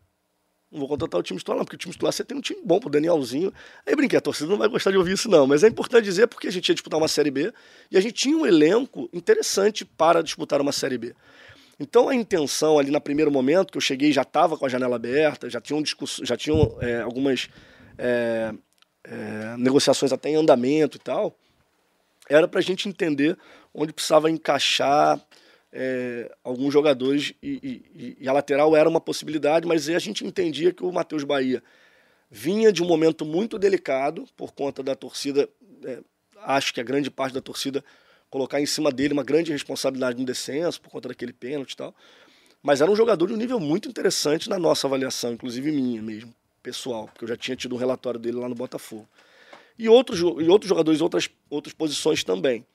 [0.71, 2.61] Não vou contratar o time titular, não, porque o time titular você tem um time
[2.63, 3.53] bom pro Danielzinho.
[3.85, 5.45] Aí brinquei, a torcida não vai gostar de ouvir isso, não.
[5.45, 7.53] Mas é importante dizer porque a gente ia disputar uma Série B
[7.91, 11.13] e a gente tinha um elenco interessante para disputar uma Série B.
[11.77, 14.95] Então a intenção ali no primeiro momento, que eu cheguei já estava com a janela
[14.95, 15.83] aberta, já tinham,
[16.23, 17.49] já tinham é, algumas
[17.97, 18.53] é,
[19.03, 21.35] é, negociações até em andamento e tal,
[22.29, 23.37] era para a gente entender
[23.73, 25.19] onde precisava encaixar
[25.71, 30.73] é, alguns jogadores e, e- e a lateral era uma possibilidade, mas a gente entendia
[30.73, 31.63] que o Matheus Bahia
[32.29, 35.49] vinha de um momento muito delicado por conta da torcida,
[35.83, 35.99] é,
[36.43, 37.83] acho que a grande parte da torcida
[38.29, 41.93] colocar em cima dele uma grande responsabilidade no descenso por conta daquele pênalti e tal.
[42.63, 46.33] Mas era um jogador de um nível muito interessante na nossa avaliação, inclusive minha mesmo,
[46.61, 49.07] pessoal, porque eu já tinha tido um relatório dele lá no Botafogo.
[49.77, 52.65] E outros, e outros jogadores outras, outras posições também.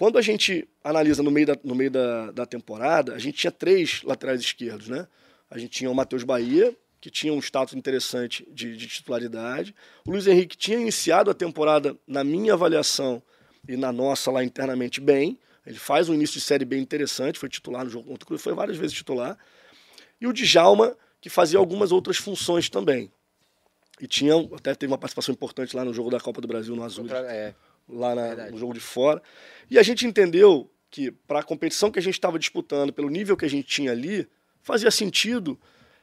[0.00, 3.50] Quando a gente analisa no meio, da, no meio da, da temporada, a gente tinha
[3.50, 5.06] três laterais esquerdos, né?
[5.50, 9.74] A gente tinha o Matheus Bahia, que tinha um status interessante de, de titularidade.
[10.06, 13.22] O Luiz Henrique tinha iniciado a temporada, na minha avaliação
[13.68, 15.38] e na nossa lá internamente, bem.
[15.66, 18.42] Ele faz um início de série bem interessante, foi titular no jogo contra o Clube,
[18.42, 19.36] foi várias vezes titular.
[20.18, 23.12] E o Djalma, que fazia algumas outras funções também.
[24.00, 26.84] E tinha, até teve uma participação importante lá no jogo da Copa do Brasil, no
[26.84, 27.54] Azul, É,
[27.92, 29.22] lá na- no jogo de fora.
[29.70, 33.36] E a gente entendeu que, para a competição que a gente estava disputando, pelo nível
[33.36, 34.28] que a gente tinha ali,
[34.62, 35.58] fazia sentido,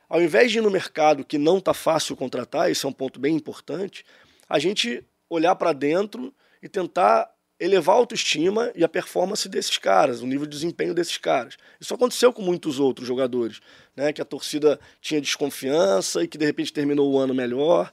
[0.07, 3.19] ao invés de ir no mercado que não está fácil contratar, esse é um ponto
[3.19, 4.05] bem importante,
[4.47, 6.33] a gente olhar para dentro
[6.63, 7.29] e tentar
[7.59, 11.57] elevar a autoestima e a performance desses caras, o nível de desempenho desses caras.
[11.81, 13.59] Isso aconteceu com muitos outros jogadores,
[13.95, 17.91] né, que a torcida tinha desconfiança e que de repente terminou o ano melhor.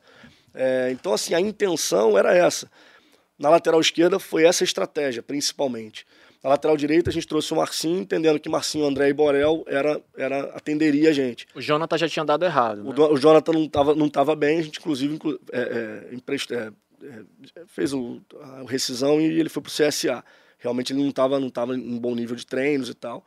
[0.53, 2.71] É, então, assim, a intenção era essa.
[3.39, 6.07] Na lateral esquerda foi essa a estratégia, principalmente.
[6.43, 10.01] Na lateral direita a gente trouxe o Marcinho, entendendo que Marcinho, André e Borel era,
[10.17, 11.47] era, atenderia a gente.
[11.55, 12.83] O Jonathan já tinha dado errado.
[12.83, 12.95] O, né?
[12.95, 15.61] Do- o Jonathan não estava não tava bem, a gente inclusive inclu- é,
[16.13, 16.15] é,
[16.55, 16.73] é,
[17.07, 20.25] é, fez o, a rescisão e ele foi para o CSA.
[20.59, 23.25] Realmente ele não estava não tava em bom nível de treinos e tal.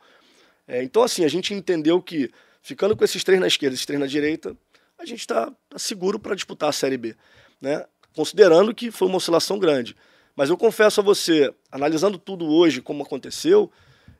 [0.66, 2.30] É, então, assim, a gente entendeu que,
[2.62, 4.54] ficando com esses três na esquerda e esses três na direita,
[4.98, 7.16] a gente está seguro para disputar a Série B.
[7.60, 7.84] Né?
[8.18, 9.94] Considerando que foi uma oscilação grande.
[10.34, 13.70] Mas eu confesso a você, analisando tudo hoje, como aconteceu,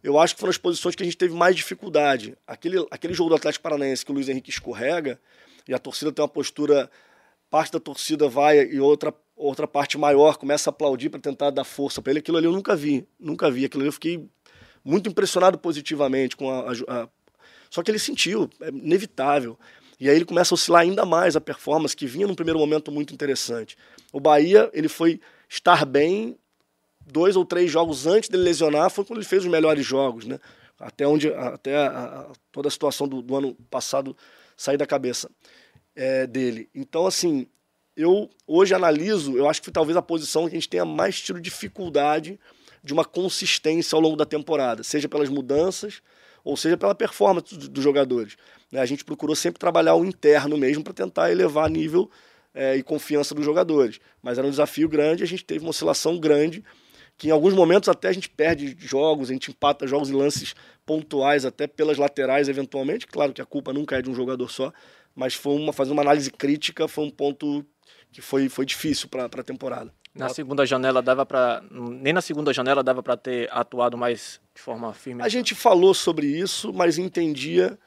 [0.05, 2.39] eu acho que foram as posições que a gente teve mais dificuldade.
[2.47, 5.21] Aquele, aquele jogo do Atlético Paranaense que o Luiz Henrique escorrega
[5.67, 6.89] e a torcida tem uma postura,
[7.51, 11.65] parte da torcida vai e outra, outra parte maior começa a aplaudir para tentar dar
[11.65, 12.21] força para ele.
[12.21, 13.65] Aquilo ali eu nunca vi, nunca vi.
[13.65, 14.25] Aquilo ali eu fiquei
[14.85, 17.09] muito impressionado positivamente com a, a- a-
[17.69, 19.59] só que ele sentiu, é inevitável.
[20.01, 22.91] E aí ele começa a oscilar ainda mais a performance, que vinha num primeiro momento
[22.93, 23.77] muito interessante.
[24.13, 26.39] O Bahia, ele foi estar bem
[27.07, 30.39] dois ou três jogos antes dele lesionar, foi quando ele fez os melhores jogos, né?
[30.79, 34.17] Até onde, até a- a- toda a situação do, do ano passado
[34.57, 35.29] sair da cabeça
[35.97, 36.69] é, dele.
[36.75, 37.47] Então, assim,
[37.97, 41.21] eu hoje analiso, eu acho que foi talvez a posição que a gente tenha mais
[41.21, 42.39] tido dificuldade
[42.85, 46.01] de uma consistência ao longo da temporada, seja pelas mudanças
[46.49, 48.37] ou seja pela performance do- dos jogadores.
[48.73, 48.81] né?
[48.81, 52.11] A gente procurou sempre trabalhar o interno mesmo para tentar elevar nível
[52.55, 54.01] é, e confiança dos jogadores.
[54.23, 56.65] Mas era um desafio grande, a gente teve uma oscilação grande,
[57.19, 60.55] que em alguns momentos até a gente perde jogos, a gente empata jogos em lances
[60.87, 63.07] pontuais, até pelas laterais eventualmente.
[63.07, 64.73] Claro que a culpa nunca é de um jogador só,
[65.15, 67.65] mas foi uma, fazer uma análise crítica foi um ponto
[68.11, 69.93] que foi, foi difícil para a temporada.
[70.19, 74.61] Na segunda janela dava para nem na segunda janela dava para ter atuado mais de
[74.61, 75.23] forma firme.
[75.23, 77.79] A gente falou sobre isso, mas entendia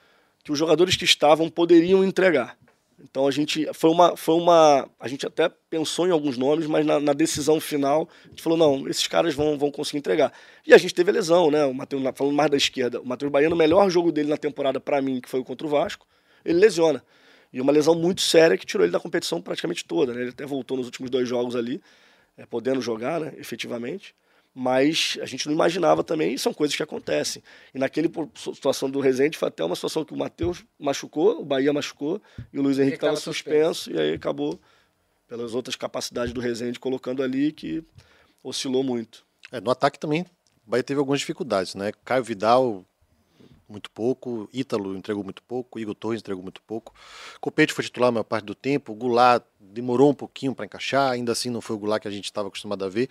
[0.43, 2.57] que os jogadores que estavam poderiam entregar.
[3.03, 6.85] Então a gente foi uma, foi uma, a gente até pensou em alguns nomes, mas
[6.85, 10.31] na, na decisão final a gente falou não, esses caras vão, vão conseguir entregar.
[10.65, 11.65] E a gente teve a lesão, né?
[11.65, 14.79] O Matheus, falando mais da esquerda, o Matheus Baiano, o melhor jogo dele na temporada
[14.79, 16.05] para mim, que foi o contra o Vasco,
[16.45, 17.03] ele lesiona.
[17.51, 20.21] E uma lesão muito séria que tirou ele da competição praticamente toda, né?
[20.21, 21.81] Ele até voltou nos últimos dois jogos ali,
[22.41, 23.33] é, podendo jogar, né?
[23.37, 24.15] Efetivamente
[24.53, 27.41] mas a gente não imaginava também, e são coisas que acontecem.
[27.73, 31.71] E naquele situação do Rezende foi até uma situação que o Matheus machucou, o Bahia
[31.71, 32.21] machucou,
[32.51, 34.59] e o Luiz Henrique estava tava suspenso, e aí acabou,
[35.25, 37.81] pelas outras capacidades do Rezende, colocando ali que
[38.43, 39.25] oscilou muito.
[39.53, 40.23] É, no ataque também,
[40.67, 41.93] o Bahia teve algumas dificuldades, né?
[42.03, 42.85] Caio Vidal,
[43.69, 44.49] muito pouco.
[44.51, 45.79] Ítalo entregou muito pouco.
[45.79, 46.93] Igor Torres entregou muito pouco.
[47.39, 48.93] Copete foi titular a maior parte do tempo.
[48.93, 51.11] Goulart demorou um pouquinho para encaixar.
[51.11, 53.09] Ainda assim, não foi o Goulart que a gente estava acostumado a ver.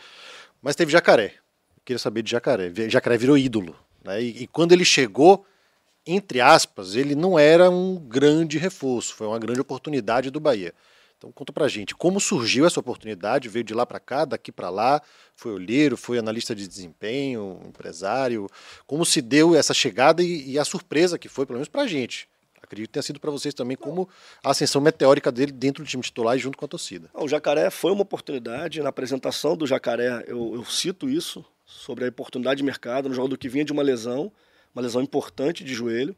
[0.63, 1.35] Mas teve Jacaré.
[1.77, 2.73] Eu queria saber de Jacaré.
[2.89, 3.77] Jacaré virou ídolo.
[4.05, 4.23] Né?
[4.23, 5.45] E, e quando ele chegou,
[6.07, 9.15] entre aspas, ele não era um grande reforço.
[9.15, 10.75] Foi uma grande oportunidade do Bahia.
[11.21, 13.47] Então conta pra gente, como surgiu essa oportunidade?
[13.47, 15.03] Veio de lá para cá, daqui para lá?
[15.37, 18.49] Foi olheiro, foi analista de desempenho, empresário?
[18.87, 22.27] Como se deu essa chegada e, e a surpresa que foi, pelo menos pra gente?
[22.63, 24.09] Acredito que tenha sido para vocês também, como
[24.45, 27.11] a ascensão meteórica dele dentro do time titular e junto com a torcida.
[27.15, 28.81] O Jacaré foi uma oportunidade.
[28.81, 33.37] Na apresentação do Jacaré, eu, eu cito isso, sobre a oportunidade de mercado, um jogador
[33.39, 34.33] que vinha de uma lesão,
[34.75, 36.17] uma lesão importante de joelho.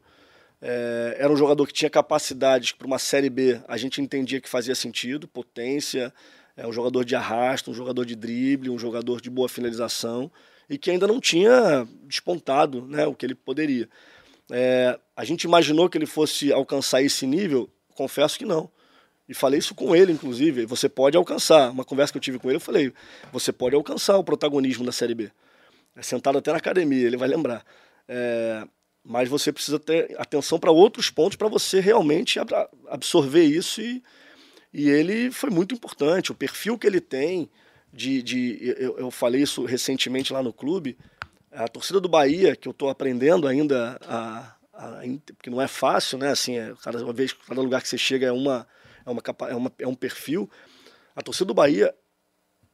[0.61, 4.49] É, era um jogador que tinha capacidades para uma Série B, a gente entendia que
[4.49, 6.13] fazia sentido, potência,
[6.55, 10.31] é um jogador de arrasto, um jogador de drible, um jogador de boa finalização,
[10.69, 13.89] e que ainda não tinha despontado né, o que ele poderia.
[14.51, 17.69] É, a gente imaginou que ele fosse alcançar esse nível?
[17.95, 18.69] Confesso que não.
[19.27, 20.65] E falei isso com ele, inclusive.
[20.65, 21.71] Você pode alcançar.
[21.71, 22.93] Uma conversa que eu tive com ele, eu falei:
[23.31, 25.31] você pode alcançar o protagonismo da Série B.
[25.95, 27.63] É sentado até na academia, ele vai lembrar.
[28.07, 28.67] É,
[29.03, 33.79] mas você precisa ter atenção para outros pontos para você realmente ab- absorver isso.
[33.81, 34.03] E,
[34.73, 36.31] e ele foi muito importante.
[36.31, 37.49] O perfil que ele tem,
[37.93, 40.97] de, de eu, eu falei isso recentemente lá no clube.
[41.51, 44.52] A torcida do Bahia, que eu estou aprendendo ainda a-
[45.37, 46.29] porque não é fácil, né?
[46.29, 48.67] Assim, é, cada vez, cada lugar que você chega é uma,
[49.05, 50.49] é uma, é uma é um perfil.
[51.15, 51.93] A torcida do Bahia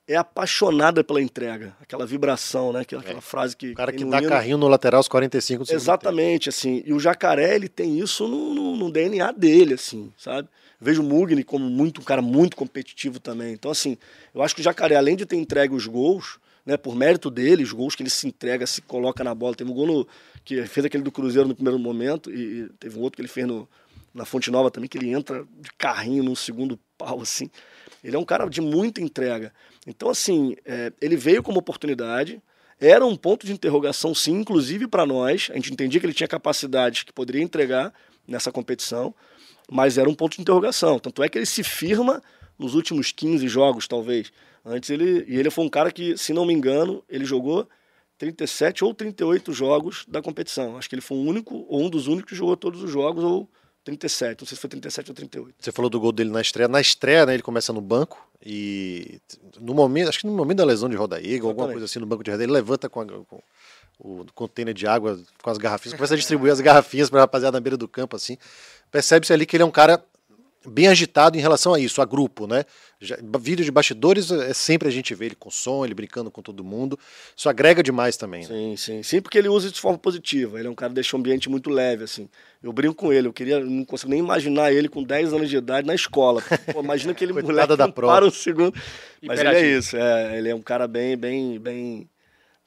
[0.07, 2.79] é apaixonada pela entrega, aquela vibração, né?
[2.81, 3.71] Aquela, aquela frase que.
[3.71, 6.81] O cara que dá carrinho no lateral aos 45 do Exatamente, assim.
[6.85, 10.47] E o Jacaré, ele tem isso no, no- no DNA dele, assim, sabe?
[10.81, 13.51] Vejo o Mugni como muito, um cara muito competitivo também.
[13.53, 13.97] Então, assim,
[14.33, 16.39] eu acho que o Jacaré, além de ter entregue os gols,
[16.69, 19.55] né, por mérito dele, os gols que ele se entrega, se coloca na bola.
[19.55, 20.07] Teve um gol no,
[20.45, 23.27] que fez aquele do Cruzeiro no primeiro momento, e, e teve um outro que ele
[23.27, 23.67] fez no,
[24.13, 27.49] na Fonte Nova também, que ele entra de carrinho num segundo pau, assim.
[28.03, 29.51] Ele é um cara de muita entrega.
[29.87, 32.39] Então, assim, é, ele veio como oportunidade,
[32.79, 35.49] era um ponto de interrogação, sim, inclusive para nós.
[35.49, 37.91] A gente entendia que ele tinha capacidades que poderia entregar
[38.27, 39.11] nessa competição,
[39.71, 40.99] mas era um ponto de interrogação.
[40.99, 42.21] Tanto é que ele se firma
[42.59, 44.31] nos últimos 15 jogos, talvez.
[44.69, 45.25] Antes ele.
[45.27, 47.67] E ele foi um cara que, se não me engano, ele jogou
[48.17, 50.77] 37 ou 38 jogos da competição.
[50.77, 53.23] Acho que ele foi o único, ou um dos únicos que jogou todos os jogos,
[53.23, 53.49] ou
[53.83, 54.41] 37.
[54.41, 55.55] Não sei se foi 37 ou 38.
[55.59, 56.67] Você falou do gol dele na estreia.
[56.67, 59.19] Na estreia, né, ele começa no banco e
[59.59, 62.23] no momento, acho que no momento da lesão de Rodaíga, alguma coisa assim no banco
[62.23, 63.41] de reserva, ele levanta com, a- com
[64.01, 67.55] o container de água com as garrafinhas, começa a distribuir as garrafinhas para a rapaziada
[67.57, 68.37] na beira do campo assim.
[68.91, 70.03] Percebe-se ali que ele é um cara
[70.65, 72.65] bem agitado em relação a isso, a grupo, né?
[72.99, 76.41] Já, vídeo de bastidores é sempre a gente vê ele com som, ele brincando com
[76.41, 76.99] todo mundo.
[77.35, 78.41] Isso agrega demais também.
[78.41, 78.47] Né?
[78.47, 79.03] Sim, sim.
[79.03, 80.59] Sim, porque ele usa isso de forma positiva.
[80.59, 82.27] Ele é um cara que deixa o ambiente muito leve, assim.
[82.61, 85.55] Eu brinco com ele, eu queria, não consigo nem imaginar ele com 10 anos de
[85.55, 86.43] idade na escola.
[86.73, 88.15] Pô, imagina aquele moleque da prova.
[88.15, 88.73] para um segundo.
[89.23, 92.09] Mas ele é isso, é, ele é um cara bem, bem, bem,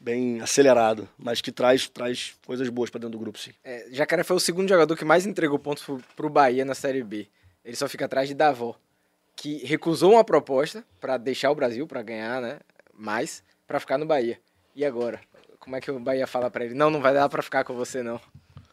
[0.01, 3.53] bem acelerado, mas que traz, traz coisas boas para dentro do grupo, sim.
[3.62, 7.03] É, Jacaré foi o segundo jogador que mais entregou pontos pro, pro Bahia na Série
[7.03, 7.28] B.
[7.64, 8.74] Ele só fica atrás de Davó,
[9.36, 12.58] que recusou uma proposta pra deixar o Brasil, pra ganhar, né?
[12.92, 14.38] Mais, pra ficar no Bahia.
[14.74, 15.20] E agora?
[15.58, 16.74] Como é que o Bahia fala pra ele?
[16.74, 18.20] Não, não vai dar pra ficar com você, não.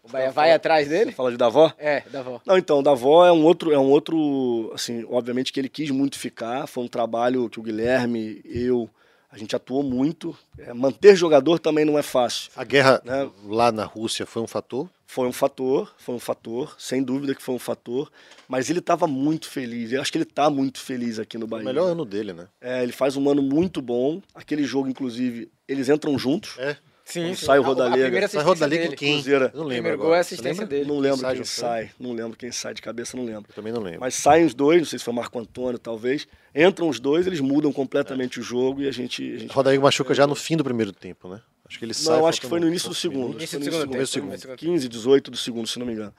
[0.01, 1.11] O Bahia vai atrás dele?
[1.11, 1.71] Fala de Davó?
[1.77, 2.41] É, Davó.
[2.45, 6.17] Não, então, Davó é um outro, é um outro, assim, obviamente que ele quis muito
[6.17, 8.89] ficar, foi um trabalho que o Guilherme, eu,
[9.31, 10.35] a gente atuou muito.
[10.57, 12.51] É, manter jogador também não é fácil.
[12.55, 13.29] A guerra Né?
[13.45, 14.89] lá na Rússia foi um fator.
[15.05, 18.11] Foi um fator, foi um fator, sem dúvida que foi um fator,
[18.47, 19.91] mas ele estava muito feliz.
[19.91, 21.65] Eu acho que ele está muito feliz aqui no O Bahia.
[21.65, 22.47] melhor ano dele, né?
[22.61, 24.21] É, ele faz um ano muito bom.
[24.35, 26.55] Aquele jogo, inclusive, eles entram juntos.
[26.59, 26.77] É.
[27.11, 27.45] Sim, sim.
[27.45, 27.95] sai o A- Rodalega.
[27.95, 29.13] A primeira Sai assistência Rodallega quem?
[29.15, 29.45] Cruzeiro.
[29.45, 30.07] Eu não lembro Primeiro agora.
[30.09, 30.85] gol é assistência dele.
[30.85, 31.45] Não lembro quem não foi?
[31.45, 33.45] sai, não lembro quem sai de cabeça, não lembro.
[33.49, 33.99] Eu também não lembro.
[34.01, 36.27] Mas saem os dois, não sei se foi Marco Antônio, talvez.
[36.53, 39.23] Entram os dois, eles mudam completamente o jogo e a gente.
[39.35, 39.51] A gente...
[39.53, 41.41] Rodaíga machuca já no fim do primeiro tempo, né?
[41.67, 42.17] Acho que ele sai.
[42.17, 43.33] Não, acho que foi no início do segundo.
[43.37, 44.37] Início Foi do no segundo tempo.
[44.37, 46.13] segundo 15, 18 do segundo, se não me engano.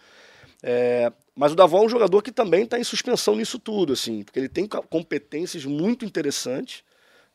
[0.62, 4.22] É, mas o Davó é um jogador que também está em suspensão nisso tudo, assim,
[4.22, 6.82] porque ele tem competências muito interessantes,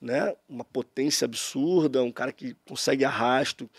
[0.01, 0.35] né?
[0.47, 3.69] Uma potência absurda, um cara que consegue arrasto.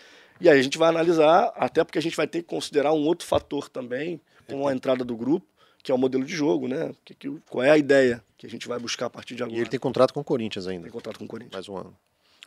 [0.40, 3.04] E aí a gente vai analisar, até porque a gente vai ter que considerar um
[3.04, 5.46] outro fator também, com a entrada do grupo,
[5.82, 6.94] que é o modelo de jogo, né?
[7.04, 9.56] Que, que, qual é a ideia que a gente vai buscar a partir de agora?
[9.56, 10.84] E ele tem contrato com o Corinthians ainda.
[10.84, 11.52] Tem contrato com o Corinthians.
[11.52, 11.96] Mais um ano.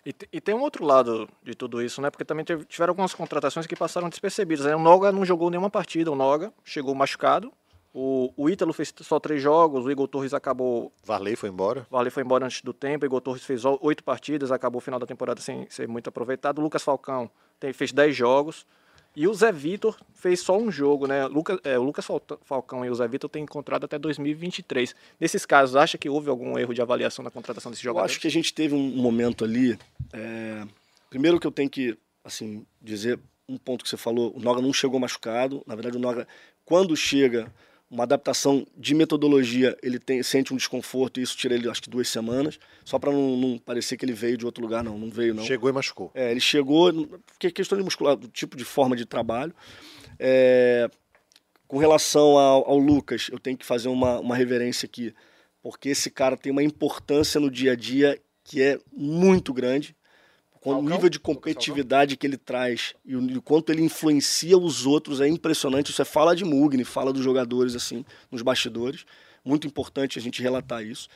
[0.05, 2.09] E, e tem um outro lado de tudo isso, né?
[2.09, 4.65] Porque também tiveram algumas contratações que passaram despercebidas.
[4.65, 4.75] Né?
[4.75, 7.51] O Noga não jogou nenhuma partida, o Noga chegou machucado.
[7.93, 10.91] O, o Ítalo fez só três jogos, o Igor Torres acabou.
[11.03, 11.87] Varley foi embora.
[11.89, 14.81] O Vale foi embora antes do tempo, o Igor Torres fez oito partidas, acabou o
[14.81, 16.59] final da temporada sem ser muito aproveitado.
[16.59, 17.29] O Lucas Falcão
[17.59, 18.65] tem- fez dez jogos.
[19.15, 21.25] E o Zé Vitor fez só um jogo, né?
[21.25, 22.05] Lucas, é, o Lucas
[22.45, 24.95] Falcão e o Zé Vitor têm contrato até 2023.
[25.19, 28.11] Nesses casos, acha que houve algum erro de avaliação na contratação desses Eu jogadores?
[28.11, 29.77] acho que a gente teve um momento ali.
[30.13, 30.63] é,
[31.09, 34.71] Primeiro que eu tenho que assim dizer um ponto que você falou, o Noga não
[34.71, 35.63] chegou machucado.
[35.65, 36.27] Na verdade, o Noga,
[36.63, 37.51] quando chega,
[37.89, 41.89] uma adaptação de metodologia, ele tem, sente um desconforto e isso tira ele, acho que
[41.89, 42.59] duas semanas.
[42.85, 45.43] Só para não, não parecer que ele veio de outro lugar, não, não veio não.
[45.43, 46.11] Chegou e machucou.
[46.13, 46.91] É, ele chegou,
[47.25, 49.53] porque é questão de muscular, do tipo de forma de trabalho.
[50.19, 50.89] É,
[51.67, 55.13] com relação ao, ao Lucas, eu tenho que fazer uma, uma reverência aqui,
[55.61, 59.95] porque esse cara tem uma importância no dia a dia que é muito grande.
[60.61, 60.89] Com o Falcão?
[60.89, 65.21] nível de competitividade que ele traz e o, e o quanto ele influencia os outros
[65.21, 65.91] é impressionante.
[65.91, 69.05] Isso é fala de Mugni, fala dos jogadores assim, nos bastidores.
[69.43, 71.07] Muito importante a gente relatar isso.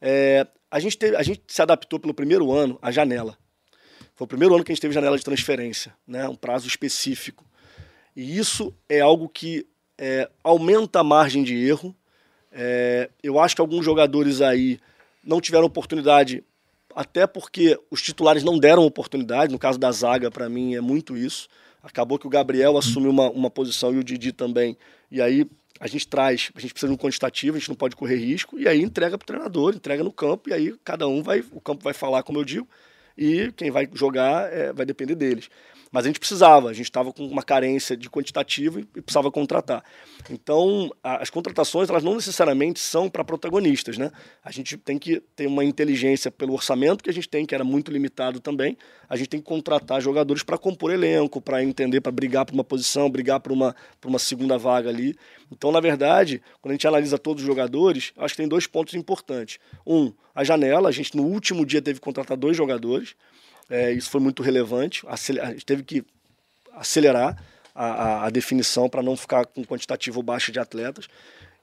[0.00, 3.38] É, a, gente teve, a gente se adaptou pelo primeiro ano à janela.
[4.14, 6.28] Foi o primeiro ano que a gente teve janela de transferência, né?
[6.28, 7.44] um prazo específico.
[8.16, 9.64] E isso é algo que
[9.96, 11.94] é, aumenta a margem de erro.
[12.50, 14.80] É, eu acho que alguns jogadores aí
[15.22, 16.42] não tiveram oportunidade,
[16.98, 19.52] até porque os titulares não deram oportunidade.
[19.52, 21.48] No caso da zaga, para mim, é muito isso.
[21.80, 24.76] Acabou que o Gabriel assumiu uma, uma posição e o Didi também.
[25.08, 27.94] E aí a gente traz, a gente precisa de um quantitativo, a gente não pode
[27.94, 31.22] correr risco, e aí entrega para o treinador, entrega no campo, e aí cada um
[31.22, 32.66] vai, o campo vai falar, como eu digo,
[33.16, 35.48] e quem vai jogar é, vai depender deles.
[35.90, 39.82] Mas a gente precisava, a gente estava com uma carência de quantitativo e precisava contratar.
[40.30, 44.10] Então, as contratações, elas não necessariamente são para protagonistas, né?
[44.44, 47.64] A gente tem que ter uma inteligência pelo orçamento que a gente tem, que era
[47.64, 48.76] muito limitado também.
[49.08, 52.64] A gente tem que contratar jogadores para compor elenco, para entender, para brigar por uma
[52.64, 55.16] posição, brigar por uma, por uma segunda vaga ali.
[55.50, 58.94] Então, na verdade, quando a gente analisa todos os jogadores, acho que tem dois pontos
[58.94, 59.58] importantes.
[59.86, 63.14] Um, a janela, a gente no último dia teve que contratar dois jogadores.
[63.68, 65.04] É, isso foi muito relevante.
[65.06, 66.04] A gente teve que
[66.72, 67.42] acelerar
[67.74, 71.08] a, a, definição para não ficar com quantitativo baixo de atletas.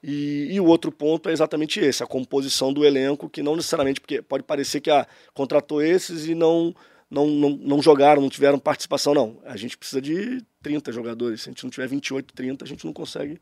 [0.02, 4.00] E, e, o outro ponto é exatamente esse, a composição do elenco, que não necessariamente,
[4.00, 6.74] porque pode parecer que ah, contratou esses e não,
[7.10, 9.38] não, não, não jogaram, não tiveram participação, não.
[9.44, 11.42] A gente precisa de 30 jogadores.
[11.42, 13.40] Se a gente não tiver 28, 30, a gente não consegue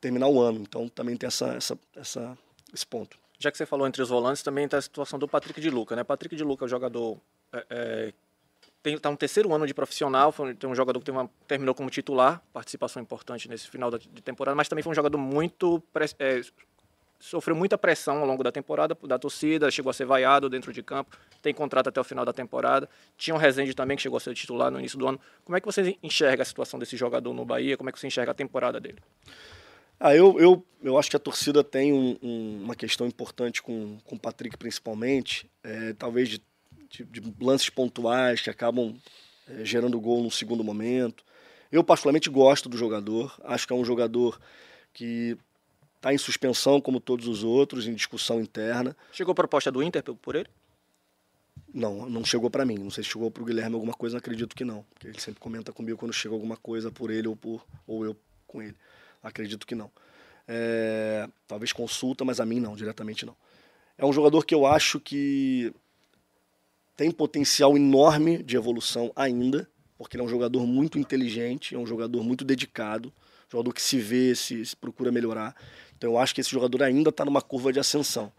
[0.00, 0.60] terminar o ano.
[0.60, 2.38] Então também tem essa, essa, essa,
[2.72, 3.18] esse ponto.
[3.38, 5.94] Já que você falou entre os volantes, também está a situação do Patrick de Luca,
[5.94, 6.02] né?
[6.02, 7.20] Patrick de Luca é jogador
[7.52, 8.12] é, é,
[8.82, 11.90] tem tá um terceiro ano de profissional, foi, tem um jogador que uma, terminou como
[11.90, 15.82] titular, participação importante nesse final da, de temporada, mas também foi um jogador muito
[16.18, 16.40] é,
[17.18, 20.82] sofreu muita pressão ao longo da temporada da torcida, chegou a ser vaiado dentro de
[20.82, 22.88] campo, tem contrato até o final da temporada.
[23.16, 25.20] Tinha um Rezende também que chegou a ser titular no início do ano.
[25.44, 27.76] Como é que você enxerga a situação desse jogador no Bahia?
[27.76, 28.98] Como é que você enxerga a temporada dele?
[30.00, 33.98] Ah, eu, eu, eu acho que a torcida tem um, um, uma questão importante com,
[34.04, 36.40] com o Patrick, principalmente, é, talvez de
[36.90, 38.96] de, de lances pontuais que acabam
[39.48, 41.24] é, gerando gol no segundo momento.
[41.70, 43.34] Eu, particularmente, gosto do jogador.
[43.44, 44.40] Acho que é um jogador
[44.92, 45.36] que
[45.96, 48.96] está em suspensão, como todos os outros, em discussão interna.
[49.12, 50.48] Chegou a proposta do Inter por ele?
[51.72, 52.78] Não, não chegou para mim.
[52.78, 54.84] Não sei se chegou para o Guilherme alguma coisa, acredito que não.
[54.90, 58.16] Porque ele sempre comenta comigo quando chega alguma coisa por ele ou, por, ou eu
[58.46, 58.76] com ele.
[59.22, 59.90] Acredito que não.
[60.46, 63.36] É, talvez consulta, mas a mim não, diretamente não.
[63.98, 65.74] É um jogador que eu acho que
[66.98, 71.86] tem potencial enorme de evolução ainda, porque ele é um jogador muito inteligente, é um
[71.86, 73.12] jogador muito dedicado,
[73.48, 75.54] jogador que se vê, se, se procura melhorar.
[75.96, 78.32] Então eu acho que esse jogador ainda está numa curva de ascensão.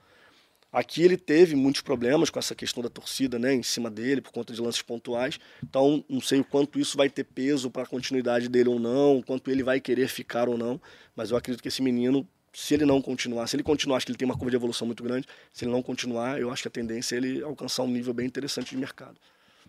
[0.74, 4.34] Aqui ele teve muitos problemas com essa questão da torcida, né, em cima dele, por
[4.34, 5.40] conta de lances pontuais.
[5.64, 9.20] Então, não sei o quanto isso vai ter peso para a continuidade dele ou não,
[9.20, 10.82] o quanto ele vai querer ficar ou não,
[11.16, 14.12] mas eu acredito que esse menino se ele não continuar, se ele continuar, acho que
[14.12, 15.28] ele tem uma curva de evolução muito grande.
[15.54, 18.26] Se ele não continuar, eu acho que a tendência é ele alcançar um nível bem
[18.26, 19.18] interessante de mercado.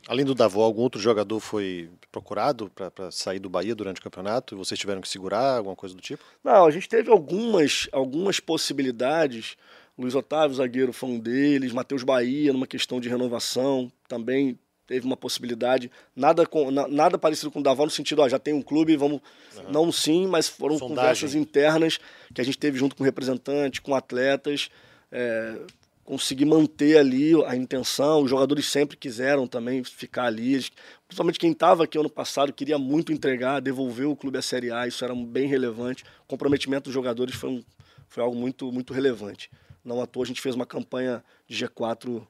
[0.08, 4.54] Além do Davó, algum outro jogador foi procurado para sair do Bahia durante o campeonato
[4.54, 6.24] e vocês tiveram que segurar, alguma coisa do tipo?
[6.42, 9.56] Não, a gente teve algumas, algumas possibilidades.
[9.98, 11.72] Luiz Otávio, zagueiro, foi um deles.
[11.72, 14.58] Matheus Bahia, numa questão de renovação, também
[14.90, 18.52] teve uma possibilidade, nada, com, nada parecido com o Davó no sentido, ó, já tem
[18.52, 19.20] um clube, vamos.
[19.56, 19.70] Uhum.
[19.70, 20.96] Não sim, mas foram Sondagem.
[20.96, 22.00] conversas internas
[22.34, 24.68] que a gente teve junto com representantes, com atletas,
[25.12, 25.60] é,
[26.02, 28.24] conseguir manter ali a intenção.
[28.24, 30.54] Os jogadores sempre quiseram também ficar ali.
[30.54, 30.72] Eles,
[31.06, 34.88] principalmente quem estava aqui ano passado queria muito entregar, devolver o clube à Série A,
[34.88, 36.02] isso era bem relevante.
[36.24, 37.64] O comprometimento dos jogadores foi, um,
[38.08, 39.48] foi algo muito, muito relevante.
[39.84, 42.26] Não à toa a gente fez uma campanha de G4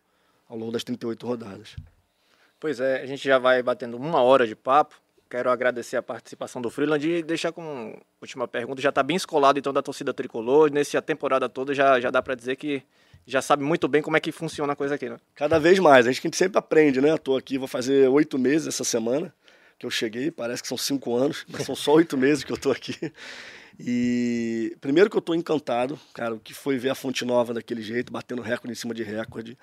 [0.46, 1.74] ao longo das 38 rodadas.
[2.60, 4.94] Pois é, a gente já vai batendo uma hora de papo.
[5.30, 8.82] Quero agradecer a participação do Freeland e deixar com última pergunta.
[8.82, 10.70] Já está bem escolado então da torcida tricolor.
[10.70, 12.82] Nessa temporada toda já, já dá para dizer que
[13.26, 15.16] já sabe muito bem como é que funciona a coisa aqui, né?
[15.34, 16.06] Cada vez mais.
[16.06, 17.14] A gente sempre aprende, né?
[17.14, 19.32] Estou aqui, vou fazer oito meses essa semana
[19.78, 20.30] que eu cheguei.
[20.30, 23.12] Parece que são cinco anos, mas são só oito meses que eu estou aqui.
[23.78, 27.80] E primeiro que eu estou encantado, cara, o que foi ver a Fonte Nova daquele
[27.80, 29.56] jeito, batendo recorde em cima de recorde.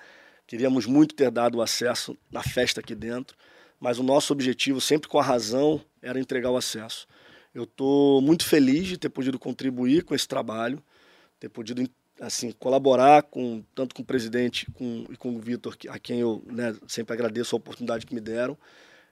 [0.48, 3.36] Queríamos muito ter dado o acesso na festa aqui dentro,
[3.78, 7.06] mas o nosso objetivo, sempre com a razão, era entregar o acesso.
[7.54, 10.82] Eu estou muito feliz de ter podido contribuir com esse trabalho,
[11.38, 11.86] ter podido
[12.18, 16.42] assim colaborar com tanto com o presidente com, e com o Vitor, a quem eu
[16.46, 18.56] né, sempre agradeço a oportunidade que me deram,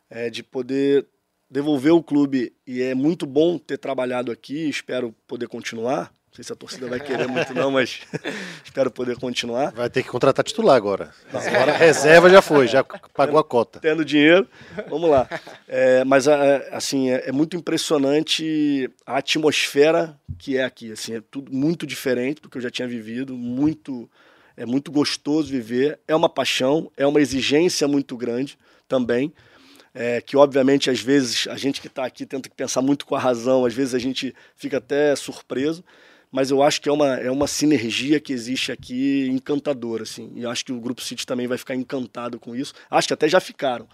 [0.09, 1.07] é, de poder
[1.51, 2.55] devolver o clube.
[2.66, 7.01] E é muito bom ter trabalhado aqui, espero poder continuar sei se a torcida vai
[7.01, 8.01] querer muito não, mas
[8.62, 9.72] espero poder continuar.
[9.72, 11.11] Vai ter que contratar titular agora.
[11.32, 12.84] Não, agora a reserva já foi, já
[13.14, 13.80] pagou a cota.
[13.80, 14.47] Tendo dinheiro,
[14.89, 15.26] vamos lá.
[15.66, 20.93] É, mas é, assim é, é, muito impressionante a atmosfera que é aqui.
[20.93, 24.09] Assim, é tudo muito diferente do que eu já tinha vivido, muito
[24.59, 25.99] é muito gostoso viver.
[26.07, 29.32] É uma paixão, é uma exigência muito grande também.
[29.99, 33.18] É, que obviamente às vezes a gente que está aqui tenta pensar muito com a
[33.18, 35.82] razão, às vezes a gente fica até surpreso,
[36.31, 40.47] mas eu acho que é uma, é uma sinergia que existe aqui encantadora, assim, e
[40.47, 43.41] acho que o Grupo City também vai ficar encantado com isso, acho que até já
[43.41, 43.89] ficaram,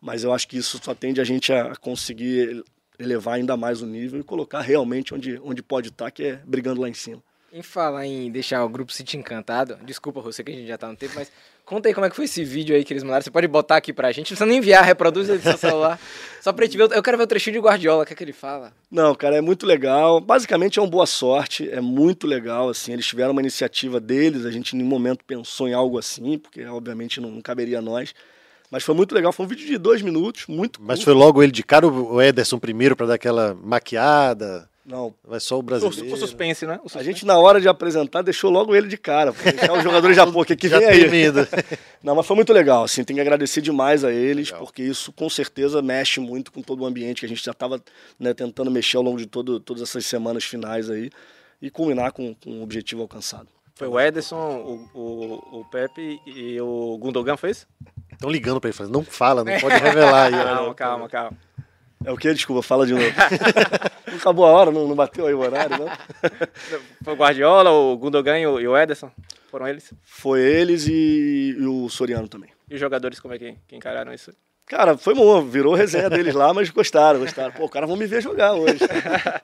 [0.00, 2.64] mas eu acho que isso só tende a gente a conseguir
[2.98, 6.80] elevar ainda mais o nível e colocar realmente onde, onde pode estar, que é brigando
[6.80, 7.22] lá em cima.
[7.56, 10.88] Em falar em deixar o grupo City encantado, desculpa você que a gente já tá
[10.88, 11.30] no tempo, mas
[11.64, 13.22] conta aí como é que foi esse vídeo aí que eles mandaram.
[13.22, 16.00] Você pode botar aqui pra gente, não precisa nem enviar, reproduz aí do seu celular.
[16.42, 16.90] Só pra gente ver.
[16.90, 18.72] Eu quero ver o trechinho de Guardiola, o que é que ele fala?
[18.90, 20.20] Não, cara, é muito legal.
[20.20, 22.92] Basicamente é um boa sorte, é muito legal, assim.
[22.92, 26.64] Eles tiveram uma iniciativa deles, a gente em nenhum momento pensou em algo assim, porque
[26.66, 28.12] obviamente não, não caberia a nós.
[28.68, 31.04] Mas foi muito legal, foi um vídeo de dois minutos, muito Mas curto.
[31.04, 34.68] foi logo ele de cara o Ederson primeiro pra dar aquela maquiada?
[34.86, 36.12] Não, Vai só o O, brasileiro.
[36.12, 36.74] o suspense, né?
[36.74, 37.04] O a suspense.
[37.06, 40.44] gente na hora de apresentar deixou logo ele de cara, deixar os jogadores já, pô,
[40.44, 41.10] que que Já vem aí.
[41.10, 41.46] medo.
[42.04, 45.30] Não, mas foi muito legal, assim, tem que agradecer demais a eles, porque isso com
[45.30, 47.80] certeza mexe muito com todo o ambiente que a gente já estava
[48.36, 51.08] tentando mexer ao longo de todo, todas essas semanas finais aí
[51.62, 53.48] e culminar com, com o objetivo alcançado.
[53.76, 54.36] Foi o Ederson,
[54.94, 57.66] o, o, o Pepe e o Gundogan fez?
[58.12, 60.32] Estão ligando pra ele, falando, não fala, não pode revelar aí.
[60.32, 61.38] Calma, calma, calma.
[62.04, 62.32] É o que?
[62.34, 63.06] Desculpa, fala de novo.
[64.06, 65.86] não acabou a hora, não, não bateu aí o horário, não?
[67.02, 69.10] Foi o Guardiola, o Gundogan e o, Ederson?
[69.50, 69.92] Foram eles?
[70.02, 72.50] Foi eles e, e o Soriano também.
[72.68, 74.32] E os jogadores, como é que, que encararam isso?
[74.66, 77.52] Cara, foi bom, virou resenha deles lá, mas gostaram, gostaram.
[77.52, 78.78] Pô, o cara vão me ver jogar hoje.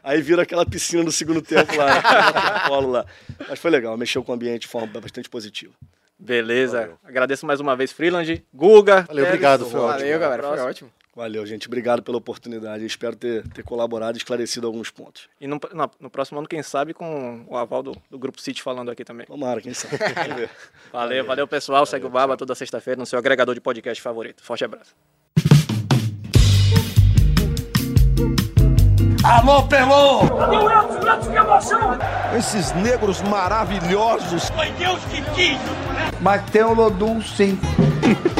[0.03, 3.05] Aí vira aquela piscina do segundo tempo lá, polo lá.
[3.49, 5.75] Mas foi legal, mexeu com o ambiente de forma bastante positiva.
[6.19, 6.93] Beleza.
[7.05, 9.03] Agradeço mais uma vez, Freeland, Guga.
[9.03, 10.05] Valeu, obrigado, foi Valeu, ótimo.
[10.05, 10.91] Valeu, galera, foi ótimo.
[11.21, 11.66] Valeu, gente.
[11.66, 12.83] Obrigado pela oportunidade.
[12.87, 15.29] Espero ter, ter colaborado e esclarecido alguns pontos.
[15.39, 18.62] E no, no- no próximo ano, quem sabe, com o aval do, do Grupo City
[18.62, 19.27] falando aqui também.
[19.27, 19.99] Tomara, quem sabe.
[20.35, 20.49] Ver.
[20.91, 21.85] Valeu, valeu, pessoal.
[21.85, 24.43] Segue o Baba toda sexta-feira no seu agregador de podcast favorito.
[24.43, 24.95] Forte abraço.
[29.23, 30.21] Alô, Pelô!
[30.39, 31.16] Cadê o Edson?
[31.16, 31.99] Edson, que emoção!
[32.39, 34.49] Esses negros maravilhosos.
[34.49, 36.11] Foi Deus que quis, né?
[36.23, 37.59] Mas tem o Lodum sim.